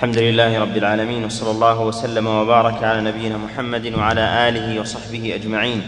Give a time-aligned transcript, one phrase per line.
[0.00, 5.82] الحمد لله رب العالمين وصلى الله وسلم وبارك على نبينا محمد وعلى آله وصحبه أجمعين.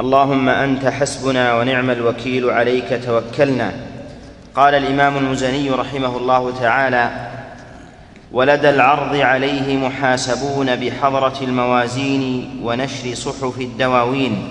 [0.00, 3.72] اللهم أنت حسبنا ونعم الوكيل عليك توكلنا.
[4.54, 7.10] قال الإمام المزني رحمه الله تعالى
[8.32, 14.48] ولدى العرض عليه محاسبون بحضرة الموازين ونشر صحف الدواوين.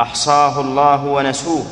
[0.00, 1.64] أحصاه الله ونسوه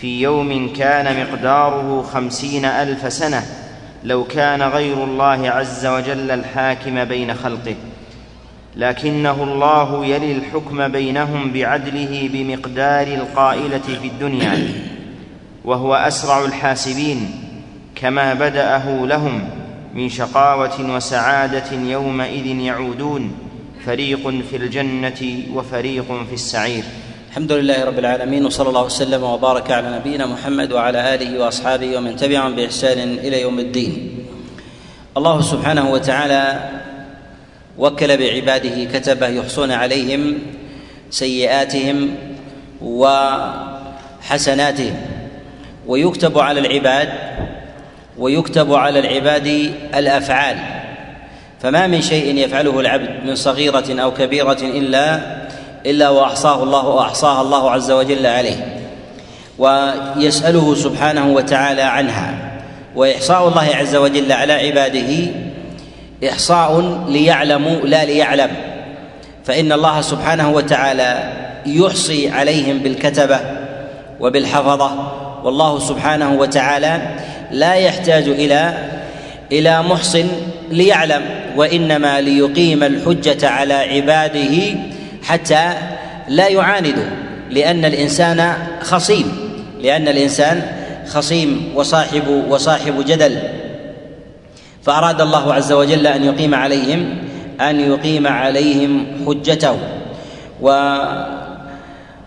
[0.00, 3.57] في يوم كان مقداره خمسين ألف سنة
[4.04, 7.74] لو كان غير الله عز وجل الحاكم بين خلقه
[8.76, 14.68] لكنه الله يلي الحكم بينهم بعدله بمقدار القائلة في الدنيا
[15.64, 17.30] وهو أسرع الحاسبين
[17.94, 19.48] كما بدأه لهم
[19.94, 23.32] من شقاوة وسعادة يومئذ يعودون
[23.86, 26.84] فريق في الجنة وفريق في السعير.
[27.28, 32.16] الحمد لله رب العالمين وصلى الله وسلم وبارك على نبينا محمد وعلى آله وأصحابه ومن
[32.16, 34.24] تبعهم بإحسان إلى يوم الدين.
[35.16, 36.70] الله سبحانه وتعالى
[37.78, 40.38] وكل بعباده كتبه يحصون عليهم
[41.10, 42.14] سيئاتهم
[44.22, 44.94] وحسناتهم
[45.86, 47.08] ويكتب على العباد
[48.18, 49.46] ويكتب على العباد
[49.94, 50.58] الأفعال.
[51.62, 55.20] فما من شيء يفعله العبد من صغيرة أو كبيرة إلا
[55.86, 58.84] إلا وأحصاه الله وأحصاها الله عز وجل عليه.
[59.58, 62.34] ويسأله سبحانه وتعالى عنها.
[62.96, 65.26] وإحصاء الله عز وجل على عباده
[66.28, 68.50] إحصاء ليعلموا لا ليعلم.
[69.44, 71.32] فإن الله سبحانه وتعالى
[71.66, 73.40] يحصي عليهم بالكتبة
[74.20, 74.90] وبالحفظة.
[75.44, 77.00] والله سبحانه وتعالى
[77.50, 78.74] لا يحتاج إلى
[79.52, 80.28] إلى محصن
[80.70, 81.22] ليعلم
[81.56, 84.76] وإنما ليقيم الحجة على عباده
[85.28, 85.74] حتى
[86.28, 87.04] لا يعاندوا
[87.50, 89.32] لأن الإنسان خصيم
[89.82, 90.62] لأن الإنسان
[91.06, 93.38] خصيم وصاحب وصاحب جدل.
[94.82, 97.14] فأراد الله عز وجل أن يقيم عليهم
[97.60, 99.76] أن يقيم عليهم حجته.
[100.62, 100.96] و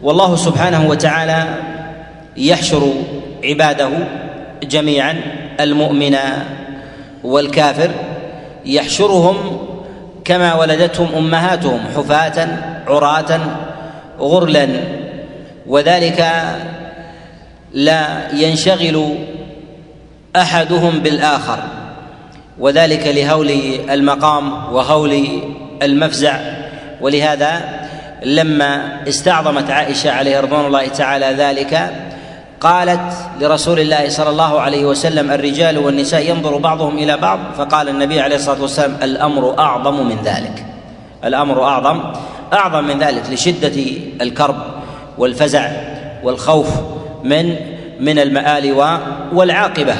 [0.01, 1.45] والله سبحانه وتعالى
[2.37, 2.93] يحشر
[3.43, 3.89] عباده
[4.63, 5.21] جميعا
[5.59, 6.17] المؤمن
[7.23, 7.91] والكافر
[8.65, 9.35] يحشرهم
[10.25, 12.47] كما ولدتهم أمهاتهم حفاة
[12.87, 13.39] عراة
[14.19, 14.67] غرلا
[15.67, 16.25] وذلك
[17.73, 19.15] لا ينشغل
[20.35, 21.59] أحدهم بالآخر
[22.59, 23.49] وذلك لهول
[23.89, 25.25] المقام وهول
[25.81, 26.39] المفزع.
[27.01, 27.61] ولهذا
[28.25, 31.91] لما استعظمت عائشة عليه رضوان الله تعالى ذلك
[32.61, 37.39] قالت لرسول الله صلى الله عليه وسلم الرجال والنساء ينظر بعضهم إلى بعض.
[37.57, 40.65] فقال النبي عليه الصلاة والسلام الأمر أعظم من ذلك.
[41.25, 42.01] الأمر أعظم
[42.53, 43.81] أعظم من ذلك لشدة
[44.21, 44.55] الكرب
[45.17, 45.71] والفزع
[46.23, 46.67] والخوف
[47.23, 47.55] من
[47.99, 48.73] من المآل
[49.33, 49.95] والعاقبة.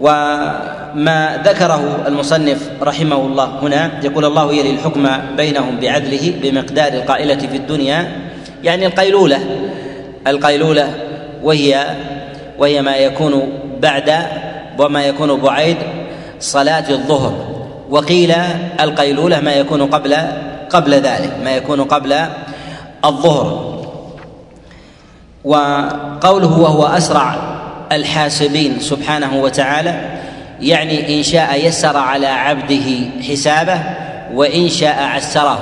[0.00, 7.56] وما ذكره المصنف رحمه الله هنا يقول الله يلي الحكم بينهم بعدله بمقدار القائلة في
[7.56, 8.12] الدنيا
[8.64, 9.38] يعني القيلولة
[10.26, 10.94] القيلولة
[11.42, 11.86] وهي
[12.58, 14.12] وهي ما يكون بعد
[14.78, 15.76] وما يكون بعيد
[16.40, 17.56] صلاة الظهر.
[17.90, 18.34] وقيل
[18.80, 20.16] القيلولة ما يكون قبل
[20.70, 22.26] قبل ذلك ما يكون قبل
[23.04, 23.76] الظهر.
[25.44, 27.36] وقوله وهو أسرع
[27.92, 30.18] الحاسبين سبحانه وتعالى
[30.60, 33.80] يعني إن شاء يسر على عبده حسابه
[34.34, 35.58] وإن شاء عسره.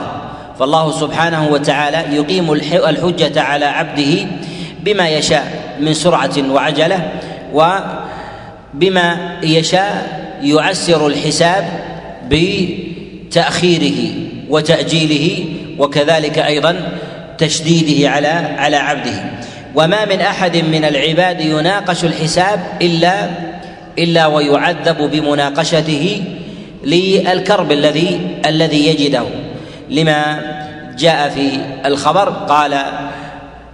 [0.59, 4.27] فالله سبحانه وتعالى يقيم الحجة على عبده
[4.81, 7.11] بما يشاء من سرعة وعجلة
[7.53, 11.65] وبما يشاء يعسر الحساب
[12.31, 14.24] بتأخيره.
[14.51, 15.45] وتأجيله
[15.79, 16.99] وكذلك أيضا
[17.39, 18.29] تشديده على
[18.59, 19.25] على عبده.
[19.75, 23.31] وما من أحد من العباد يناقش الحساب إلا
[23.99, 26.25] إلا ويعذب بمناقشته
[26.85, 29.25] للكرب الذي الذي يجده.
[29.91, 30.41] لما
[30.99, 31.51] جاء في
[31.87, 32.77] الخبر قال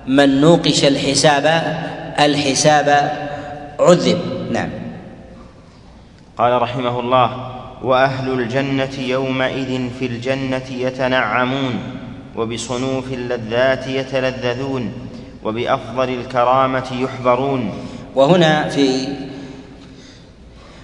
[0.06, 1.76] من نوقش الحساب
[2.20, 3.12] الحساب
[3.80, 4.18] عذب.
[4.50, 4.68] نعم.
[6.38, 11.74] قال رحمه الله وأهل الجنة يومئذ في الجنة يتنعمون
[12.36, 14.92] وبصنوف اللذات يتلذذون
[15.44, 17.72] وبأفضل الكرامة يحبرون
[18.14, 19.08] وهنا في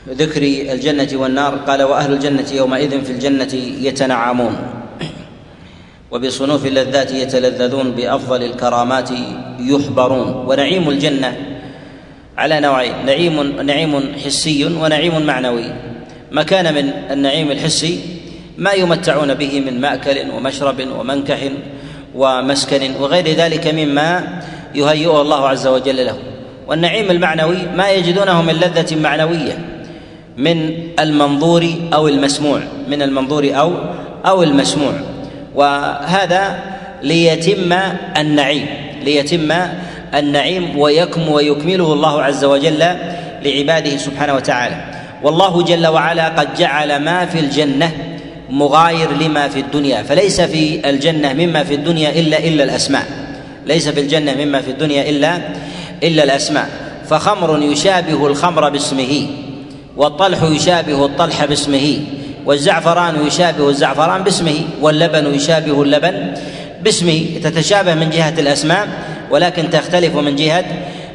[0.09, 4.57] ذكر الجنة والنار قال وأهل الجنة يومئذ في الجنة يتنعمون
[6.11, 9.11] وبصنوف اللذات يتلذذون بأفضل الكرامات
[9.61, 11.37] يحبرون ونعيم الجنة
[12.39, 15.86] على نوعين نعيم نعيم حسي ونعيم معنوي.
[16.33, 18.01] ما كان من النعيم الحسي
[18.59, 21.39] ما يمتعون به من مأكل ومشرب ومنكح
[22.15, 24.41] ومسكن وغير ذلك مما
[24.75, 26.19] يهيئه الله عز وجل له.
[26.69, 29.59] والنعيم المعنوي ما يجدونه من لذة معنوية
[30.37, 33.73] من المنظور أو المسموع من المنظور أو
[34.27, 34.93] أو المسموع.
[35.55, 36.59] وهذا
[37.03, 37.73] ليتم
[38.17, 38.67] النعيم
[39.03, 39.53] ليتم
[40.15, 42.85] النعيم ويكم ويكمله الله عز وجل
[43.45, 44.96] لعباده سبحانه وتعالى.
[45.23, 47.93] والله جل وعلا قد جعل ما في الجنة
[48.51, 53.07] مغاير لما في الدنيا فليس في الجنة مما في الدنيا إلا إلا الأسماء.
[53.67, 55.39] ليس في الجنة مما في الدنيا إلا
[56.03, 56.69] إلا الأسماء.
[57.11, 59.27] فخمر يشابه الخمر باسمه
[59.97, 61.99] والطلح يشابه الطلح باسمه
[62.47, 66.35] والزعفران يشابه الزعفران باسمه واللبن يشابه اللبن
[66.83, 67.27] باسمه.
[67.45, 68.89] تتشابه من جهة الأسماء
[69.31, 70.65] ولكن تختلف من جهة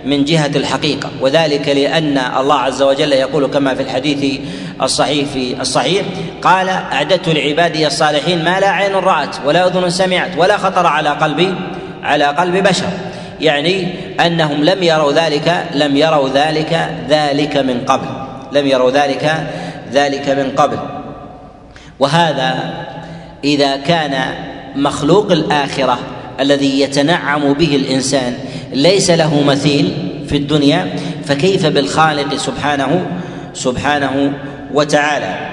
[0.06, 1.10] من جهة الحقيقة.
[1.22, 4.40] وذلك لأن الله عز وجل يقول كما في الحديث
[4.82, 6.06] الصحيح في الصحيح
[6.42, 11.56] قال أعددت لعبادي الصالحين ما لا عين رأت ولا أذن سمعت ولا خطر على قلب
[12.04, 12.90] على قلب بشر.
[13.40, 13.88] يعني
[14.26, 18.08] أنهم لم يروا ذلك لم يروا ذلك ذلك من قبل.
[18.52, 19.48] لم يروا ذلك
[19.94, 20.78] ذلك من قبل.
[22.00, 22.74] وهذا
[23.44, 24.34] إذا كان
[24.76, 26.00] مخلوق الآخرة
[26.40, 28.38] الذي يتنعم به الإنسان
[28.74, 29.94] ليس له مثيل
[30.28, 30.96] في الدنيا
[31.26, 33.06] فكيف بالخالق سبحانه
[33.54, 34.34] سبحانه
[34.74, 35.52] وتعالى؟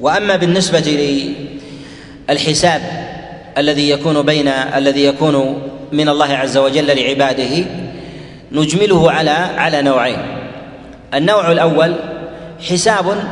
[0.00, 1.34] وأما بالنسبة
[2.28, 2.82] للحساب
[3.58, 5.62] الذي يكون بين الذي يكون
[5.92, 7.64] من الله عز وجل لعباده
[8.52, 10.18] نجمله على على نوعين.
[11.14, 11.94] النوع الأول
[12.68, 13.24] حساب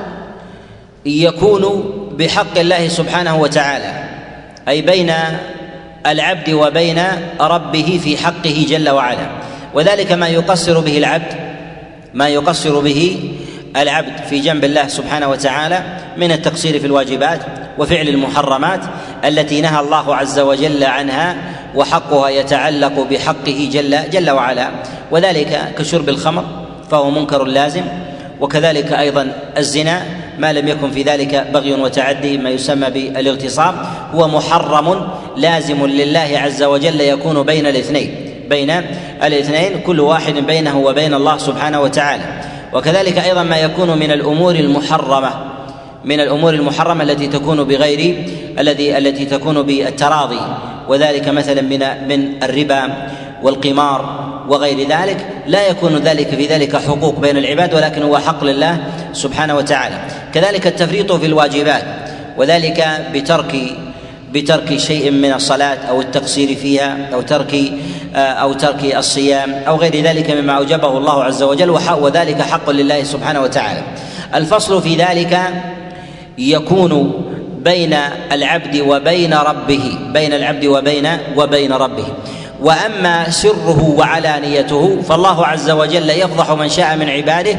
[1.07, 4.05] يكون بحق الله سبحانه وتعالى
[4.69, 5.13] أي بين
[6.07, 7.03] العبد وبين
[7.41, 9.27] ربه في حقه جل وعلا.
[9.75, 11.33] وذلك ما يقصر به العبد
[12.15, 13.31] ما يقصر به
[13.77, 15.83] العبد في جنب الله سبحانه وتعالى
[16.17, 17.41] من التقصير في الواجبات
[17.79, 18.81] وفعل المحرمات
[19.25, 21.37] التي نهى الله عز وجل عنها
[21.75, 24.69] وحقها يتعلق بحقه جل جل وعلا.
[25.11, 26.45] وذلك كشرب الخمر
[26.91, 27.83] فهو منكر لازم
[28.41, 30.03] وكذلك أيضا الزنا
[30.39, 33.75] ما لم يكن في ذلك بغي وتعدي ما يسمى بالاغتصاب
[34.15, 38.71] هو محرم لازم لله عز وجل يكون بين الاثنين بين
[39.23, 42.23] الاثنين كل واحد بينه وبين الله سبحانه وتعالى.
[42.73, 45.31] وكذلك أيضا ما يكون من الأمور المحرمة
[46.05, 48.25] من الأمور المحرمة التي تكون بغير
[48.59, 50.41] الذي التي تكون بالتراضي.
[50.89, 53.09] وذلك مثلا من من الربا
[53.43, 55.27] والقمار وغير ذلك.
[55.47, 58.79] لا يكون ذلك في ذلك حقوق بين العباد ولكن هو حق لله
[59.13, 59.97] سبحانه وتعالى.
[60.35, 61.85] كذلك التفريط في الواجبات
[62.37, 62.85] وذلك
[63.15, 63.57] بترك
[64.33, 67.73] بترك شيء من الصلاة أو التقصير فيها أو ترك
[68.15, 73.41] أو ترك الصيام أو غير ذلك مما أوجبه الله عز وجل وذلك حق لله سبحانه
[73.41, 73.83] وتعالى.
[74.35, 75.41] الفصل في ذلك
[76.39, 77.13] يكون
[77.65, 77.97] بين
[78.33, 82.07] العبد وبين ربه بين العبد وبين وبين ربه.
[82.61, 87.57] وأما سره وعلانيته فالله عز وجل يفضح من شاء من عباده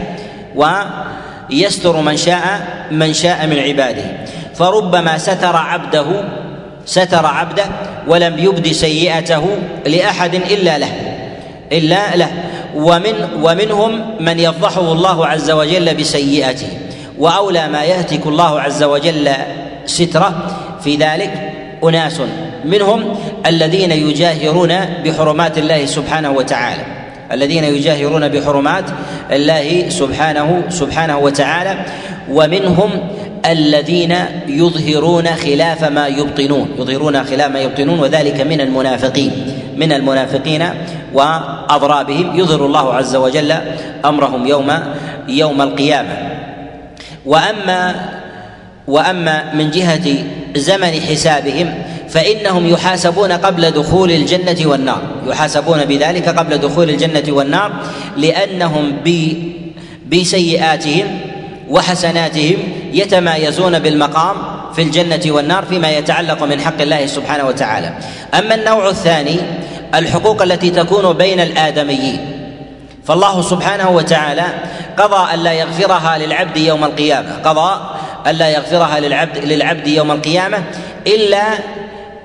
[1.50, 2.62] ويستر من شاء
[2.92, 4.04] من شاء من عباده.
[4.56, 6.24] فربما ستر عبده
[6.86, 7.66] ستر عبده
[8.07, 9.46] ولم يبد سيئته
[9.88, 10.92] لأحد إلا له
[11.72, 12.31] إلا له.
[12.75, 16.68] ومن ومنهم من يفضحه الله عز وجل بسيئته
[17.18, 19.30] وأولى ما يهتك الله عز وجل
[19.86, 20.34] ستره
[20.84, 21.52] في ذلك
[21.84, 22.22] أناس
[22.66, 26.99] منهم الذين يجاهرون بحرمات الله سبحانه وتعالى.
[27.31, 28.86] الذين يجاهرون بحرمات
[29.31, 31.86] الله سبحانه سبحانه وتعالى
[32.31, 32.90] ومنهم
[33.45, 34.16] الذين
[34.48, 39.31] يظهرون خلاف ما يبطنون يظهرون خلاف ما يبطنون وذلك من المنافقين
[39.78, 40.64] من المنافقين
[41.14, 42.40] وأضرابهم.
[42.40, 43.56] يظهر الله عز وجل
[44.06, 44.71] أمرهم يوم
[45.28, 46.18] يوم القيامة.
[47.26, 47.95] وأما
[48.88, 50.07] وأما من جهة
[50.56, 51.74] زمن حسابهم
[52.09, 55.01] فإنهم يحاسبون قبل دخول الجنة والنار.
[55.28, 57.71] يحاسبون بذلك قبل دخول الجنة والنار
[58.18, 58.95] لأنهم
[60.11, 61.19] بسيئاتهم
[61.69, 62.57] وحسناتهم
[62.94, 64.35] يتمايزون بالمقام
[64.75, 67.94] في الجنة والنار فيما يتعلق من حق الله سبحانه وتعالى.
[68.33, 69.39] أما النوع الثاني
[69.95, 72.19] الحقوق التي تكون بين الآدميين.
[73.06, 74.45] فالله سبحانه وتعالى
[74.97, 77.30] قضى الا يغفرها للعبد يوم القيامة.
[77.45, 77.81] قضى
[78.28, 80.63] الا يغفرها للعبد للعبد يوم القيامة
[81.07, 81.44] إلا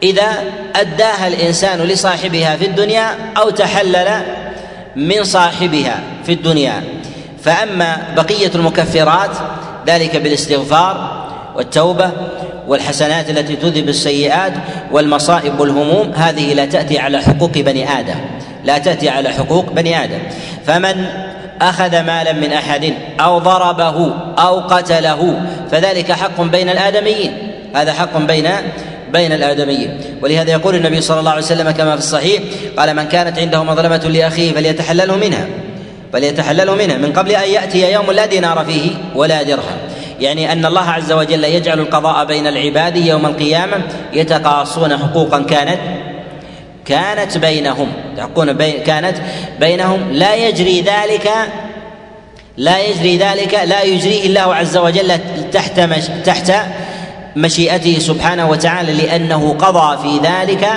[0.03, 0.45] إذا
[0.77, 4.09] أداها الإنسان لصاحبها في الدنيا أو تحلل
[4.97, 6.83] من صاحبها في الدنيا.
[7.43, 9.31] فأما بقية المكفرات
[9.87, 11.25] ذلك بالاستغفار
[11.57, 12.11] والتوبة
[12.69, 14.53] والحسنات التي تذهب السيئات
[14.93, 18.17] والمصائب والهموم هذه لا تأتي على حقوق بني آدم.
[18.65, 20.19] لا تأتي على حقوق بني آدم.
[20.67, 21.07] فمن
[21.63, 27.51] أخذ مالا من أحد أو ضربه أو قتله فذلك حق بين الآدميين.
[27.75, 28.49] هذا حق بين
[29.15, 29.99] بين الآدميين.
[30.23, 32.43] ولهذا يقول النبي صلى الله عليه وسلم كما في الصحيح
[32.77, 35.47] قال من كانت عنده مظلمة لأخيه فليتحلله منها
[36.13, 39.79] فليتحلله منها من قبل أن يأتي يوم لا دينار فيه ولا درهم.
[40.21, 43.77] يعني أن الله عز وجل يجعل القضاء بين العباد يوم القيامة
[44.13, 45.79] يتقاصون حقوقا كانت
[46.85, 47.89] كانت بينهم.
[48.17, 49.17] تحقون بين كانت
[49.61, 50.13] بينهم.
[50.13, 51.31] لا يجري ذلك
[52.57, 55.19] لا يجري ذلك لا يجريه الله عز وجل
[55.53, 56.53] تحت مش تحت
[57.37, 60.69] مشيئته سبحانه وتعالى لأنه قضى في ذلك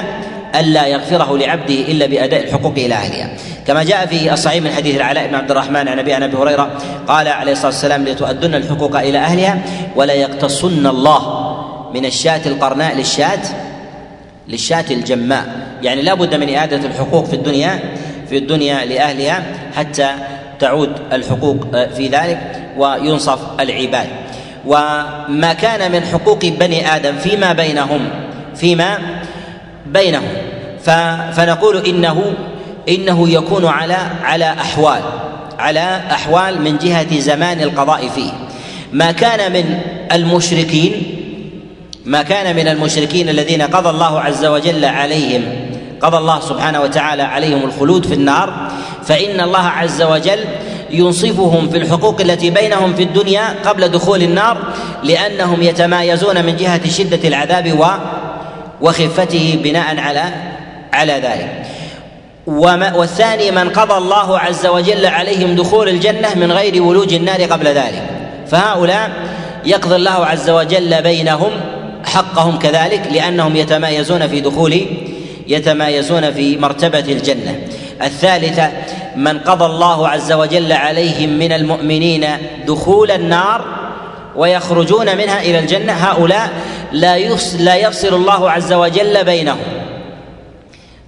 [0.55, 3.29] ألا يغفره لعبده إلا بأداء الحقوق إلى أهلها.
[3.67, 6.69] كما جاء في الصحيح من حديث العلاء بن عبد الرحمن عن أبي أبي هريرة
[7.07, 9.61] قال عليه الصلاة والسلام لتؤدن الحقوق إلى أهلها
[9.95, 11.47] ولا يقتصن الله
[11.93, 13.39] من الشاة القرناء للشاة
[14.47, 15.45] للشاة الجماء.
[15.83, 17.79] يعني لا بد من إعادة الحقوق في الدنيا
[18.29, 19.43] في الدنيا لأهلها
[19.75, 20.09] حتى
[20.59, 21.57] تعود الحقوق
[21.97, 22.39] في ذلك
[22.77, 24.07] وينصف العباد.
[24.67, 28.09] وما كان من حقوق بني آدم فيما بينهم
[28.55, 28.97] فيما
[29.85, 30.29] بينهم.
[31.33, 32.33] فنقول إنه
[32.89, 35.01] إنه يكون على على أحوال
[35.59, 38.31] على أحوال من جهة زمان القضاء فيه.
[38.93, 39.79] ما كان من
[40.11, 41.17] المشركين
[42.05, 45.41] ما كان من المشركين الذين قضى الله عز وجل عليهم
[46.01, 48.71] قضى الله سبحانه وتعالى عليهم الخلود في النار
[49.05, 50.39] فإن الله عز وجل
[50.89, 54.57] ينصفهم في الحقوق التي بينهم في الدنيا قبل دخول النار
[55.03, 57.85] لأنهم يتمايزون من جهة شدة العذاب و
[58.81, 60.23] وخفته بناء على
[60.93, 61.65] على ذلك.
[62.47, 67.67] وما والثاني من قضى الله عز وجل عليهم دخول الجنة من غير ولوج النار قبل
[67.67, 68.03] ذلك.
[68.47, 69.11] فهؤلاء
[69.65, 71.51] يقضي الله عز وجل بينهم
[72.05, 74.85] حقهم كذلك لأنهم يتمايزون في دخول
[75.47, 77.55] يتمايزون في مرتبة الجنة.
[78.01, 78.71] الثالثة
[79.17, 82.25] من قضى الله عز وجل عليهم من المؤمنين
[82.67, 83.65] دخول النار
[84.35, 86.49] ويخرجون منها إلى الجنة هؤلاء
[86.91, 87.17] لا
[87.59, 89.57] لا يفصل الله عز وجل بينهم.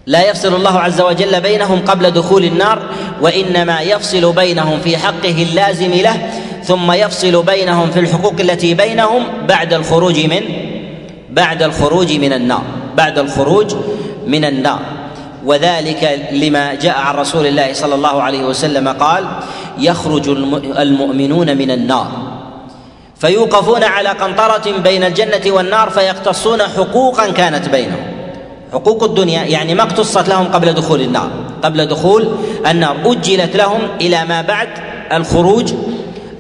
[0.06, 2.80] لا يفصل الله عز وجل بينهم قبل دخول النار
[3.22, 6.30] وإنما يفصل بينهم في حقه اللازم له
[6.64, 10.42] ثم يفصل بينهم في الحقوق التي بينهم بعد الخروج من
[11.30, 12.64] بعد الخروج من النار
[12.96, 13.76] بعد الخروج
[14.28, 14.99] من النار.
[15.46, 19.26] وذلك لما جاء عن رسول الله صلى الله عليه وسلم قال
[19.78, 20.30] يخرج
[20.80, 22.08] المؤمنون من النار.
[23.20, 28.04] فيوقفون على قنطرة بين الجنة والنار فيقتصون حقوقا كانت بينهم.
[28.74, 31.30] حقوق الدنيا يعني ما اقتصت لهم قبل دخول النار.
[31.64, 32.30] قبل دخول
[32.66, 32.96] النار.
[33.06, 34.70] أجلت لهم إلى ما بعد
[35.14, 35.74] الخروج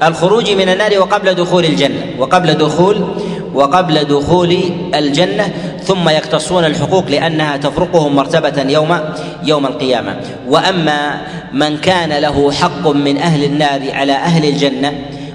[0.03, 3.07] الخروج من النار وقبل دخول الجنة وقبل دخول
[3.53, 4.59] وقبل دخول
[4.95, 5.53] الجنة.
[5.89, 9.00] ثم يقتصون الحقوق لأنها تفرقهم مرتبة يوم
[9.43, 10.15] يوم القيامة.
[10.48, 11.22] وأما
[11.53, 14.93] من كان له حق من أهل النار على أهل الجنة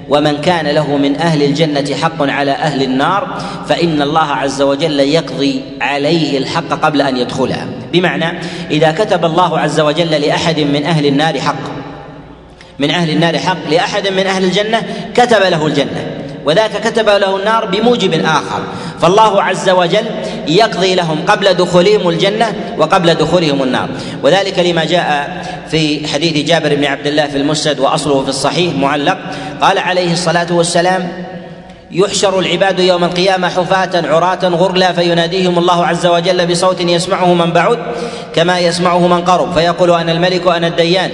[0.09, 5.61] ومن كان له من أهل الجنة حق على أهل النار فإن الله عز وجل يقضي
[5.81, 7.67] عليه الحق قبل أن يدخلها.
[7.93, 8.39] بمعنى
[8.71, 11.63] إذا كتب الله عز وجل لأحد من أهل النار حق
[12.79, 14.81] من أهل النار حق لأحد من أهل الجنة
[15.15, 16.04] كتب له الجنة.
[16.45, 18.61] وذاك كتب له النار بموجب آخر.
[19.01, 20.05] فالله عز وجل
[20.47, 23.89] يقضي لهم قبل دخولهم الجنة وقبل دخولهم النار.
[24.23, 29.17] وذلك لما جاء في حديث جابر بن عبد الله في المسند وأصله في الصحيح معلق
[29.61, 31.25] قال عليه الصلاة والسلام
[31.91, 37.79] يحشر العباد يوم القيامة حفاة عراة غرلا فيناديهم الله عز وجل بصوت يسمعه من بعد
[38.35, 39.53] كما يسمعه من قرب.
[39.53, 41.09] فيقول أنا الملك وأنا الديان.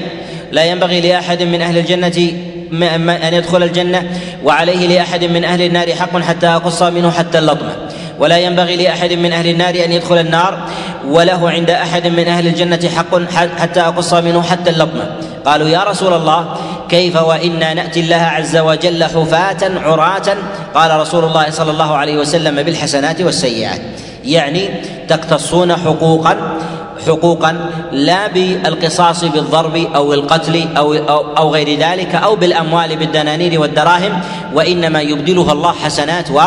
[0.51, 2.31] لا ينبغي لأحد من أهل الجنة
[2.73, 4.11] أن يدخل الجنة
[4.43, 7.75] وعليه لأحد من أهل النار حق حتى أقص منه حتى اللطمة
[8.19, 10.59] ولا ينبغي لأحد من أهل النار أن يدخل النار
[11.07, 15.11] وله عند أحد من أهل الجنة حق حتى أقص منه حتى اللطمة
[15.45, 16.55] قالوا يا رسول الله
[16.89, 20.37] كيف وإنا نأتي الله عز وجل حفاة عراة؟
[20.75, 23.81] قال رسول الله صلى الله عليه وسلم بالحسنات والسيئات.
[24.25, 24.69] يعني
[25.07, 26.37] تقتصون حقوقا
[27.07, 34.19] حقوقا لا بالقصاص بالضرب أو القتل أو أو, أو غير ذلك أو بالأموال بالدنانير والدراهم
[34.53, 36.41] وإنما يبدلها الله حسنات و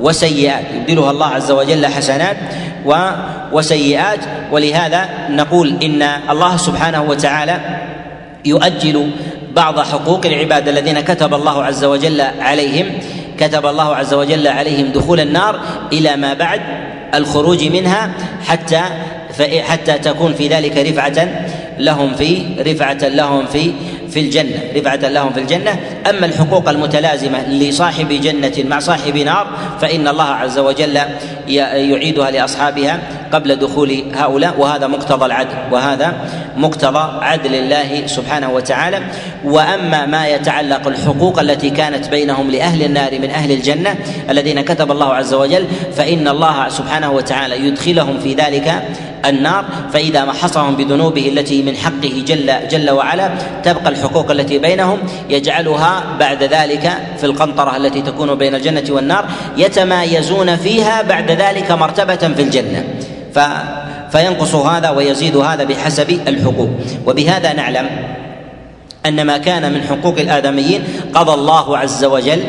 [0.00, 0.64] وسيئات.
[0.74, 2.36] يبدلها الله عز وجل حسنات
[2.84, 2.94] و
[3.52, 4.20] وسيئات.
[4.52, 7.60] ولهذا نقول إن الله سبحانه وتعالى
[8.44, 9.10] يؤجل
[9.56, 12.86] بعض حقوق العباد الذين كتب الله عز وجل عليهم
[13.38, 15.60] كتب الله عز وجل عليهم دخول النار
[15.92, 16.60] إلى ما بعد
[17.14, 18.10] الخروج منها
[18.46, 18.80] حتى
[19.42, 21.28] حتى تكون في ذلك رفعة
[21.78, 23.72] لهم في رفعة لهم في
[24.10, 25.80] في الجنة رفعة لهم في الجنة.
[26.10, 29.46] أما الحقوق المتلازمة لصاحب جنة مع صاحب نار
[29.80, 30.98] فإن الله عز وجل
[31.48, 32.98] يعيدها لأصحابها
[33.32, 34.54] قبل دخول هؤلاء.
[34.58, 36.14] وهذا مقتضى العدل وهذا
[36.56, 39.00] مقتضى عدل الله سبحانه وتعالى.
[39.44, 43.96] وأما ما يتعلق الحقوق التي كانت بينهم لأهل النار من أهل الجنة
[44.30, 48.82] الذين كتب الله عز وجل فإن الله سبحانه وتعالى يدخلهم في ذلك
[49.28, 53.30] النار فإذا ما حصرهم بذنوبه التي من حقه جل جل وعلا
[53.64, 54.98] تبقى الحقوق التي بينهم
[55.30, 59.24] يجعلها بعد ذلك في القنطرة التي تكون بين الجنة والنار
[59.56, 62.84] يتمايزون فيها بعد ذلك مرتبة في الجنة.
[63.34, 63.38] ف
[64.12, 66.70] فينقص هذا ويزيد هذا بحسب الحقوق.
[67.06, 67.88] وبهذا نعلم
[69.06, 72.40] أن ما كان من حقوق الآدميين قضى الله عز وجل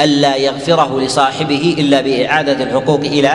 [0.00, 3.30] ألا يغفره لصاحبه إلا بإعادة الحقوق إلى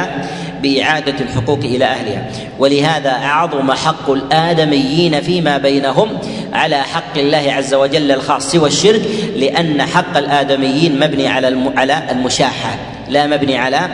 [0.61, 2.29] بإعادة الحقوق إلى أهلها.
[2.59, 6.17] ولهذا عظم حق الآدميين فيما بينهم
[6.53, 9.01] على حق الله عز وجل الخاص سوى الشرك
[9.35, 12.77] لأن حق الآدميين مبني على على المشاحة
[13.09, 13.89] لا مبني على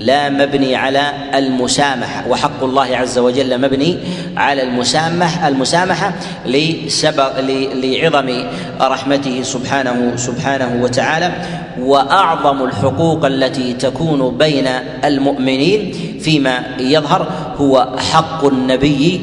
[0.00, 3.98] لا مبني على المسامحة وحق الله عز وجل مبني
[4.36, 6.12] على المسامح المسامحة
[6.46, 7.32] لسبب
[7.74, 8.44] لعظم
[8.80, 11.32] رحمته سبحانه سبحانه وتعالى
[11.80, 14.68] وأعظم الحقوق التي تكون بين
[15.04, 17.26] المؤمنين فيما يظهر
[17.56, 19.20] هو حق النبي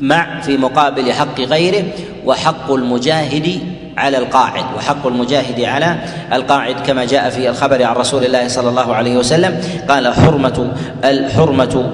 [0.00, 1.84] مع في مقابل حق غيره
[2.26, 3.60] وحق المجاهد
[3.98, 5.96] على القاعد وحق المجاهد على
[6.32, 9.60] القاعد كما جاء في الخبر عن رسول الله صلى الله عليه وسلم.
[9.88, 10.72] قال حرمة
[11.04, 11.92] الحرمة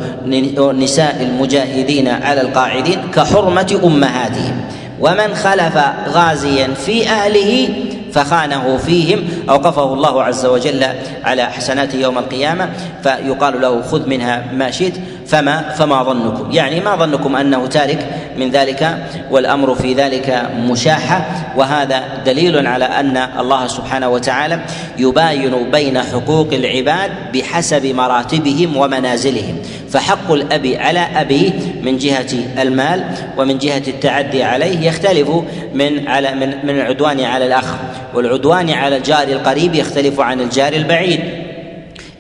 [0.73, 4.57] نساء المجاهدين على القاعدين كحرمة أمهاتهم.
[5.01, 7.69] ومن خلف غازيا في أهله
[8.13, 10.87] فخانه فيهم أوقفه الله عز وجل
[11.25, 12.69] على حسنات يوم القيامة
[13.03, 14.95] فيقال له خذ منها ما شئت.
[15.27, 16.53] فما فما ظنكم.
[16.53, 18.07] يعني ما ظنكم أنه تارك
[18.39, 18.99] من ذلك
[19.31, 21.27] والأمر في ذلك مشاحة
[21.57, 24.61] وهذا دليل على أن الله سبحانه وتعالى
[24.99, 29.57] يباين بين حقوق العباد بحسب مراتبهم ومنازلهم.
[29.91, 31.53] فحق الأب على ابيه
[31.83, 33.05] من جهة المال
[33.39, 35.29] ومن جهة التعدي عليه يختلف
[35.75, 37.75] من على من من العدوان على الأخ
[38.15, 41.44] والعدوان على الجار القريب يختلف عن الجار البعيد.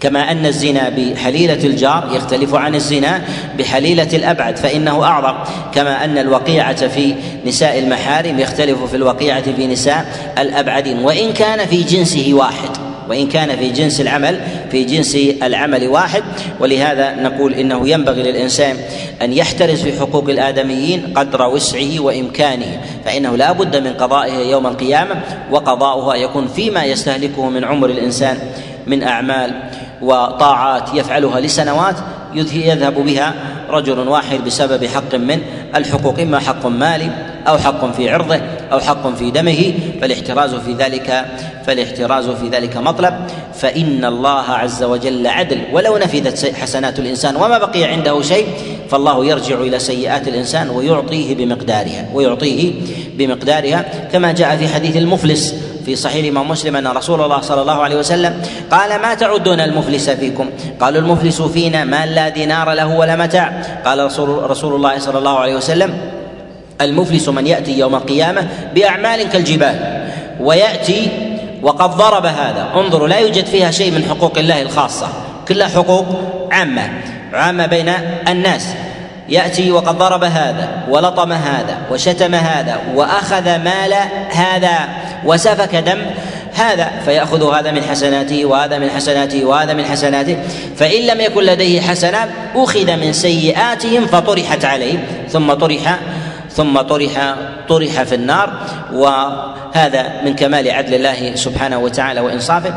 [0.01, 3.23] كما أن الزنا بحليلة الجار يختلف عن الزنا
[3.59, 5.35] بحليلة الأبعد فإنه أعظم.
[5.75, 7.15] كما أن الوقيعة في
[7.47, 10.07] نساء المحارم يختلف في الوقيعة في نساء
[10.39, 12.71] الأبعدين وإن كان في جنسه واحد
[13.09, 16.23] وإن كان في جنس العمل في جنس العمل واحد.
[16.61, 18.77] ولهذا نقول إنه ينبغي للإنسان
[19.23, 25.21] أن يحترز في حقوق الآدميين قدر وسعه وإمكانه فإنه لا بد من قضائها يوم القيامة
[25.51, 28.39] وقضاؤها يكون فيما يستهلكه من عمر الإنسان
[28.87, 29.63] من أعمال
[30.05, 31.97] وطاعات يفعلها لسنوات
[32.35, 33.35] يذهب بها
[33.71, 35.41] رجل واحد بسبب حق من
[35.77, 37.11] الحقوق إما حق مالي
[37.49, 38.41] أو حق في عرضه
[38.73, 41.25] أو حق في دمه فالاحتراز في ذلك
[41.67, 43.15] فالاحتراز في ذلك مطلب.
[43.55, 45.61] فإن الله عز وجل عدل.
[45.73, 48.47] ولو نفذت حسنات الإنسان وما بقي عنده شيء
[48.91, 52.73] فالله يرجع إلى سيئات الإنسان ويعطيه بمقدارها ويعطيه
[53.19, 55.55] بمقدارها كما جاء في حديث المفلس
[55.87, 60.11] في صحيح الإمام مسلم أن رسول الله صلى الله عليه وسلم قال ما تعدون المفلس
[60.11, 63.63] فيكم؟ قالوا المفلس فينا من لا دينار له ولا متاع.
[63.85, 65.99] قال رسول رسول الله صلى الله عليه وسلم
[66.81, 70.05] المفلس من يأتي يوم القيامة بأعمال كالجبال
[70.41, 71.09] ويأتي
[71.63, 72.69] وقد ضرب هذا.
[72.77, 75.09] انظروا لا يوجد فيها شيء من حقوق الله الخاصة
[75.49, 76.07] كلها حقوق
[76.53, 76.91] عامة
[77.33, 77.93] عامة بين
[78.29, 78.75] الناس.
[79.29, 83.95] يأتي وقد ضرب هذا ولطم هذا وشتم هذا وأخذ مال
[84.31, 84.79] هذا.
[85.27, 85.99] وسفك دم.
[86.55, 90.37] هذا فيأخذ هذا من حسناته وهذا من حسناته وهذا من حسناته.
[90.77, 95.05] فإن لم يكن لديه حسنات أخذ من سيئاتهم فطرحت عليه.
[95.29, 95.99] ثم طرح
[96.51, 97.35] ثم طرح
[97.69, 98.53] طرح في النار.
[98.93, 102.75] وهذا من كمال عدل الله سبحانه وتعالى وإنصافه.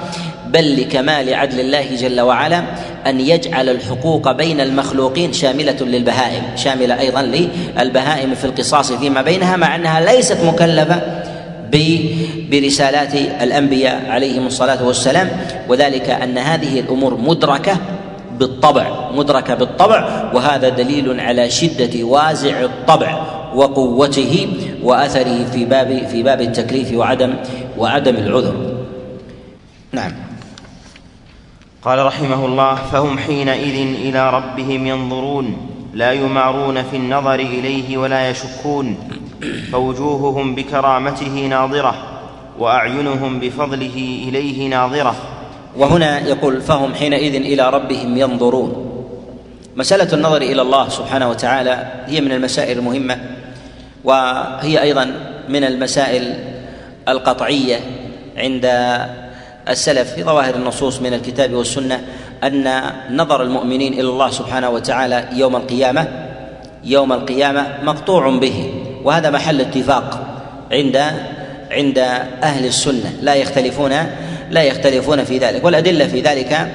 [0.47, 2.63] بل لكمال عدل الله جل وعلا
[3.07, 6.43] أن يجعل الحقوق بين المخلوقين شاملة للبهائم.
[6.55, 11.01] شاملة أيضا للبهائم في القصاص فيما بينها مع أنها ليست مكلفة.
[12.51, 15.29] برسالات الأنبياء عليهم الصلاة والسلام
[15.69, 17.77] وذلك أن هذه الأمور مدركة
[18.39, 23.21] بالطبع مدركة بالطبع وهذا دليل على شدة وازع الطبع
[23.55, 24.47] وقوته
[24.83, 27.33] وأثره في باب في باب التكليف وعدم
[27.77, 28.77] وعدم العذر.
[29.91, 30.11] نعم.
[31.81, 35.57] قال رحمه الله فهم حينئذ إلى ربهم ينظرون
[35.93, 38.97] لا يمارون في النظر إليه ولا يشكون.
[39.71, 41.95] فوجوههم بكرامته ناظرة
[42.59, 45.15] وأعينهم بفضله إليه ناظرة.
[45.77, 48.83] وهنا يقول فهم حينئذ إلى ربهم ينظرون.
[49.75, 53.17] مسألة النظر إلى الله سبحانه وتعالى هي من المسائل المهمة
[54.03, 55.13] وهي أيضا
[55.49, 56.35] من المسائل
[57.07, 57.79] القطعية
[58.37, 58.65] عند
[59.69, 62.05] السلف في ظواهر النصوص من الكتاب والسنة
[62.43, 66.07] أن نظر المؤمنين إلى الله سبحانه وتعالى يوم القيامة
[66.83, 68.76] يوم القيامة مقطوع به.
[69.07, 70.19] وهذا محل اتفاق
[70.71, 70.97] عند
[71.71, 71.97] عند
[72.43, 73.13] أهل السنة.
[73.21, 73.91] لا يختلفون
[74.51, 76.67] لا يختلفون في ذلك والأدلة في ذلك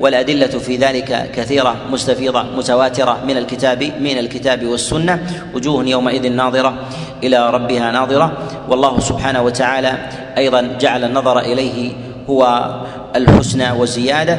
[0.00, 5.26] والأدلة في ذلك كثيرة مستفيضة متواترة من الكتاب من الكتاب والسنة.
[5.54, 6.74] وجوه يومئذ ناظرة
[7.22, 8.32] إلى ربها ناظرة.
[8.68, 9.92] والله سبحانه وتعالى
[10.38, 11.92] أيضا جعل النظر إليه
[12.30, 12.70] هو
[13.16, 14.38] الحسنى والزيادة.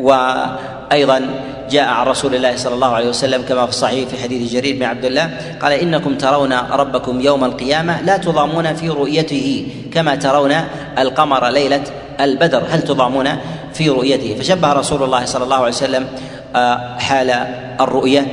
[0.00, 1.30] وأيضا
[1.70, 4.82] جاء عن رسول الله صلى الله عليه وسلم كما في الصحيح في حديث جرير بن
[4.82, 5.30] عبد الله
[5.62, 10.54] قال إنكم ترون ربكم يوم القيامة لا تضامون في رؤيته كما ترون
[10.98, 11.82] القمر ليلة
[12.20, 13.28] البدر هل تضامون
[13.74, 16.06] في رؤيته؟ فشبه رسول الله صلى الله عليه وسلم
[16.56, 17.30] آه، حال
[17.80, 18.26] الرؤية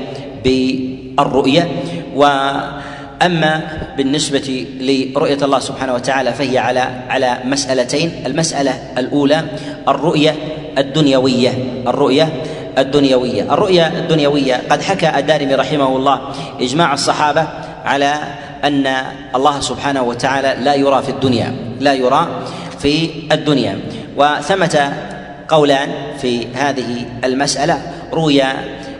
[0.43, 1.67] بالرؤية.
[2.15, 3.61] وأما
[3.97, 9.43] بالنسبة لرؤية الله سبحانه وتعالى فهي على على مسألتين المسألة الأولى
[9.87, 10.35] الرؤية
[10.77, 11.53] الدنيوية
[11.87, 12.33] الرؤية
[12.77, 13.53] الدنيوية.
[13.53, 16.21] الرؤيه الدنيوية قد حكى الدارمي رحمه الله
[16.61, 17.47] إجماع الصحابة
[17.85, 18.13] على
[18.63, 18.87] أن
[19.35, 22.27] الله سبحانه وتعالى لا يرى في الدنيا لا يرى
[22.79, 23.79] في الدنيا.
[24.17, 24.93] وثمة
[25.49, 25.89] قولان
[26.21, 27.81] في هذه المسألة
[28.13, 28.43] روي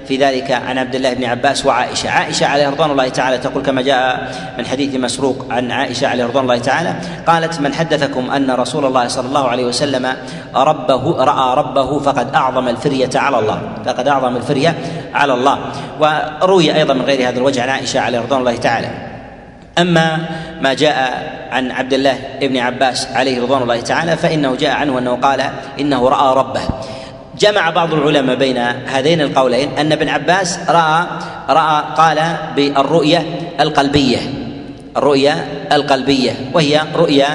[0.07, 2.09] في ذلك عن عبد الله بن عباس وعائشة.
[2.09, 6.43] عائشة عليه رضوان الله تعالى تقول كما جاء من حديث مسروق عن عائشة عليه رضوان
[6.43, 6.95] الله تعالى
[7.27, 10.15] قالت من حدثكم أن رسول الله صلى الله عليه وسلم
[10.55, 14.75] ربه رأى ربه فقد أعظم الفرية على الله فقد أعظم الفرية
[15.13, 15.59] على الله.
[15.99, 18.87] وروي أيضا من غير هذا الوجه عن عائشة عليه رضوان الله تعالى.
[19.77, 20.17] أما
[20.61, 25.15] ما جاء عن عبد الله بن عباس عليه رضوان الله تعالى فإنه جاء عنه أنه
[25.15, 25.43] قال
[25.79, 26.61] إنه رأى ربه.
[27.39, 29.69] جمع بعض العلماء بين هذين القولين.
[29.77, 31.05] أن ابن عباس راى
[31.49, 33.25] رأى قال بالرؤية
[33.59, 34.17] القلبية.
[34.97, 36.31] الرؤيا القلبية.
[36.53, 37.27] وهي رؤيا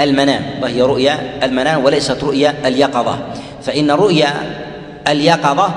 [0.00, 0.42] المنام.
[0.62, 3.18] وهي رؤيا المنام وليست رؤيا اليقظة.
[3.62, 4.32] فإن رؤيا
[5.08, 5.70] اليقظه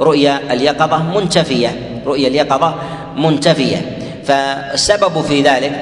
[0.00, 2.02] رؤيا اليقظة منتفية.
[2.06, 2.74] رؤيا اليقظة
[3.16, 3.96] منتفية.
[4.24, 5.72] فالسبب في ذلك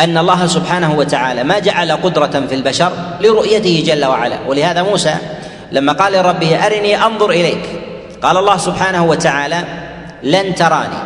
[0.00, 4.36] أن الله سبحانه وتعالى ما جعل قدرة في البشر لرؤيته جل وعلا.
[4.48, 5.14] ولهذا موسى
[5.72, 7.66] لما قال لربه أرني أنظر إليك.
[8.22, 9.64] قال الله سبحانه وتعالى
[10.22, 10.98] لن تراني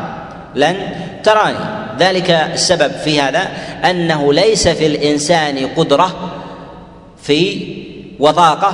[0.54, 0.76] لن
[1.24, 1.78] تراني.
[1.98, 3.48] ذلك السبب في هذا
[3.84, 6.16] أنه ليس في الإنسان قدرة
[7.22, 7.66] في
[8.18, 8.72] وطاقه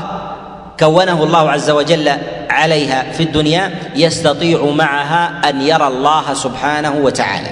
[0.81, 2.12] كونه الله عز وجل
[2.51, 7.51] عليها في الدنيا يستطيع معها أن يرى الله سبحانه وتعالى.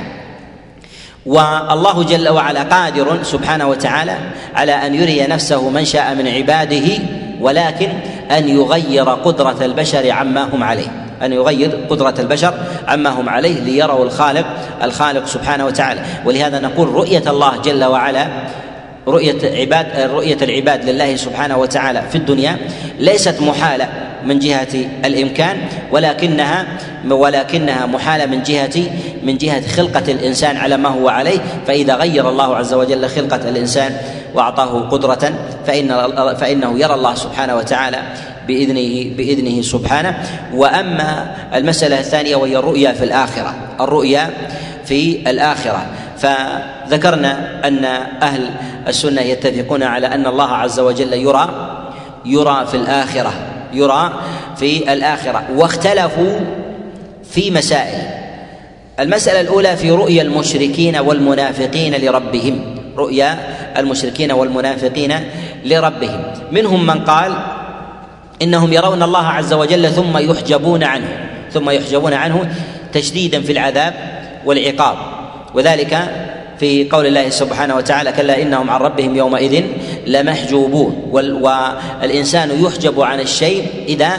[1.27, 4.17] والله جل وعلا قادر سبحانه وتعالى
[4.55, 6.99] على أن يري نفسه من شاء من عباده
[7.41, 7.89] ولكن
[8.33, 10.89] أن يغير قدرة البشر عما هم عليه.
[11.23, 12.55] أن يغير قدرة البشر
[12.89, 14.47] عما هم عليه ليروا الخالق
[14.83, 16.01] الخالق سبحانه وتعالى.
[16.25, 18.27] ولهذا نقول رؤية الله جل وعلا
[19.09, 22.57] رؤية عباد رؤية العباد لله سبحانه وتعالى في الدنيا
[22.99, 23.89] ليست محالة
[24.25, 25.57] من جهة الإمكان
[25.93, 26.67] ولكنها
[27.11, 28.91] ولكنها محالة من جهة
[29.23, 31.39] من جهة خلقة الإنسان على ما هو عليه.
[31.67, 33.97] فإذا غير الله عز وجل خلقة الإنسان
[34.35, 35.33] وأعطاه قدرة
[35.67, 35.89] فإن
[36.37, 37.99] فإنه يرى الله سبحانه وتعالى
[38.49, 40.23] بإذنه بإذنه سبحانه.
[40.55, 44.31] وأما المسألة الثانية وهي الرؤيا في الآخرة الرؤيا
[44.85, 45.87] في الآخرة.
[46.19, 47.85] فذكرنا أن
[48.23, 48.51] أهل
[48.89, 51.49] السنة يتفقون على أن الله عز وجل يرى
[52.25, 53.33] يرى في الآخرة
[53.73, 54.13] يرى
[54.57, 56.41] في الآخرة واختلفوا
[57.31, 58.23] في مسائل.
[59.01, 62.61] المسألة الأولى في رؤيا المشركين والمنافقين لربهم
[62.97, 63.39] رؤيا
[63.77, 65.15] المشركين والمنافقين
[65.65, 66.21] لربهم.
[66.53, 67.33] منهم من قال
[68.43, 71.09] إنهم يرون الله عز وجل ثم يحجبون عنه
[71.53, 72.55] ثم يحجبون عنه
[72.93, 73.95] تشديدا في العذاب
[74.47, 74.97] والعقاب.
[75.55, 75.99] وذلك
[76.59, 79.65] في قول الله سبحانه وتعالى كلا إنهم عن ربهم يومئذ
[80.07, 81.09] لمحجوبون.
[81.13, 84.19] والإنسان يحجب عن الشيء إذا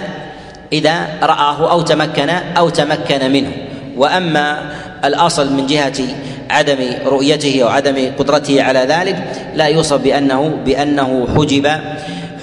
[0.73, 3.51] إذا رآه أو تمكن أو تمكن منه.
[3.97, 4.71] وأما
[5.05, 5.93] الأصل من جهة
[6.49, 9.23] عدم رؤيته وعدم قدرته على ذلك
[9.55, 11.71] لا يوصف بانه بأنه حجب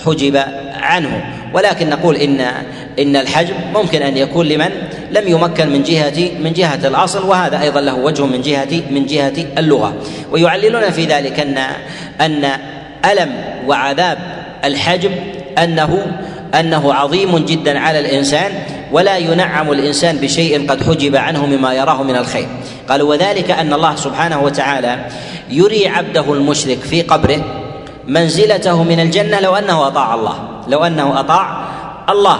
[0.06, 0.42] حجب
[0.74, 1.24] عنه.
[1.54, 2.40] ولكن نقول ان
[2.98, 4.70] إن الحجب ممكن أن يكون لمن
[5.10, 9.32] لم يمكن من جهه من جهة الأصل وهذا أيضا له وجه من جهه من جهة
[9.58, 9.94] اللغة.
[10.32, 11.58] ويعللون في ذلك ان
[12.20, 12.50] أن
[13.12, 13.32] ألم
[13.66, 14.18] وعذاب
[14.64, 15.10] الحجب
[15.58, 16.06] انه
[16.60, 18.52] أنه عظيم جدا على الإنسان
[18.92, 22.48] ولا ينعم الإنسان بشيء قد حجب عنه مما يراه من الخير.
[22.88, 25.06] قالوا وذلك أن الله سبحانه وتعالى
[25.50, 27.40] يري عبده المشرك في قبره
[28.08, 30.36] منزلته من الجنة لو أنه أطاع الله
[30.68, 31.64] لو أنه أطاع
[32.10, 32.38] الله.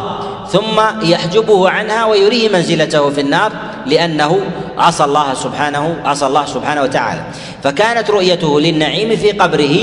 [0.51, 3.53] ثم يحجبه عنها ويريه منزلته في النار
[3.87, 4.41] لأنه
[4.79, 7.23] عصى الله سبحانه عصى الله سبحانه وتعالى.
[7.63, 9.77] فكانت رؤيته للنعيم في قبره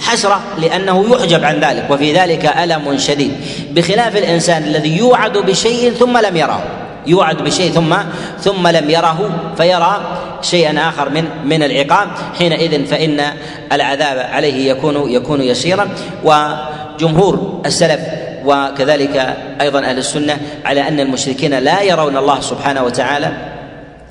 [0.00, 3.32] حسرة لأنه يحجب عن ذلك وفي ذلك ألم شديد.
[3.70, 6.62] بخلاف الإنسان الذي يوعد بشيء ثم لم يره
[7.06, 7.96] يوعد بشيء ثم
[8.40, 10.00] ثم لم يره فيرى
[10.42, 12.08] شيئا آخر من من العقاب.
[12.38, 13.20] حينئذ فإن
[13.72, 15.88] العذاب عليه يكون يكون يسيرا.
[16.24, 18.00] وجمهور السلف
[18.44, 23.55] وكذلك أيضا أهل السنة على أن المشركين لا يرون الله سبحانه وتعالى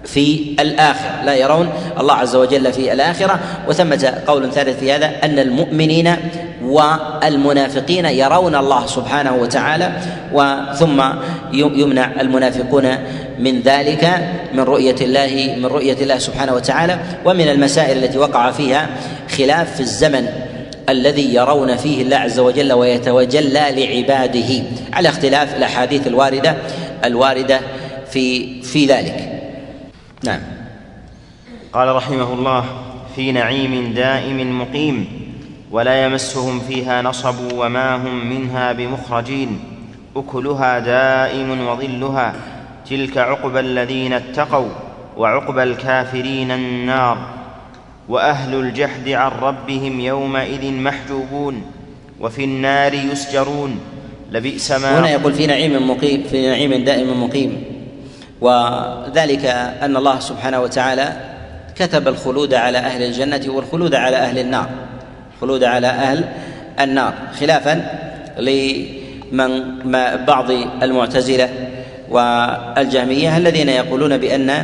[0.05, 1.23] في الآخرة.
[1.25, 3.39] لا يرون الله عز وجل في الآخرة.
[3.67, 6.15] وثمة قول ثالث في هذا أن المؤمنين
[6.63, 9.91] والمنافقين يرون الله سبحانه وتعالى
[10.33, 11.03] وثم
[11.53, 12.97] يمنع المنافقون
[13.39, 16.99] من ذلك من رؤية الله من رؤية الله سبحانه وتعالى.
[17.25, 18.89] ومن المسائل التي وقع فيها
[19.37, 20.27] خلاف في الزمن
[20.89, 24.63] الذي يرون فيه الله عز وجل ويتوجلى لعباده.
[24.93, 26.55] على اختلاف الأحاديث الواردة
[27.05, 27.59] الواردة
[28.11, 29.34] في في ذلك.
[30.25, 30.39] نعم.
[31.73, 32.65] قال رحمه الله
[33.15, 35.07] في نعيم دائم مقيم
[35.71, 39.59] ولا يمسهم فيها نصب وما هم منها بمخرجين.
[40.15, 42.33] أكلها دائم وظلها
[42.89, 44.69] تلك عقبى الذين اتقوا
[45.17, 47.17] وعقبى الكافرين النار.
[48.09, 51.61] وأهل الجحد عن ربهم يومئذ محجوبون
[52.19, 53.79] وفي النار يسجرون.
[54.31, 57.74] لبئس ما هنا يقول في نعيم مقيم في نعيم دائم مقيم.
[58.41, 59.45] وذلك
[59.81, 61.13] أن الله سبحانه وتعالى
[61.75, 64.69] كتب الخلود على أهل الجنة والخلود على أهل النار.
[65.35, 66.23] الخلود على أهل
[66.79, 67.13] النار.
[67.39, 67.99] خلافا
[68.39, 69.63] لمن
[70.25, 70.51] بعض
[70.83, 71.49] المعتزلة
[72.09, 74.63] والجهمية الذين يقولون بأن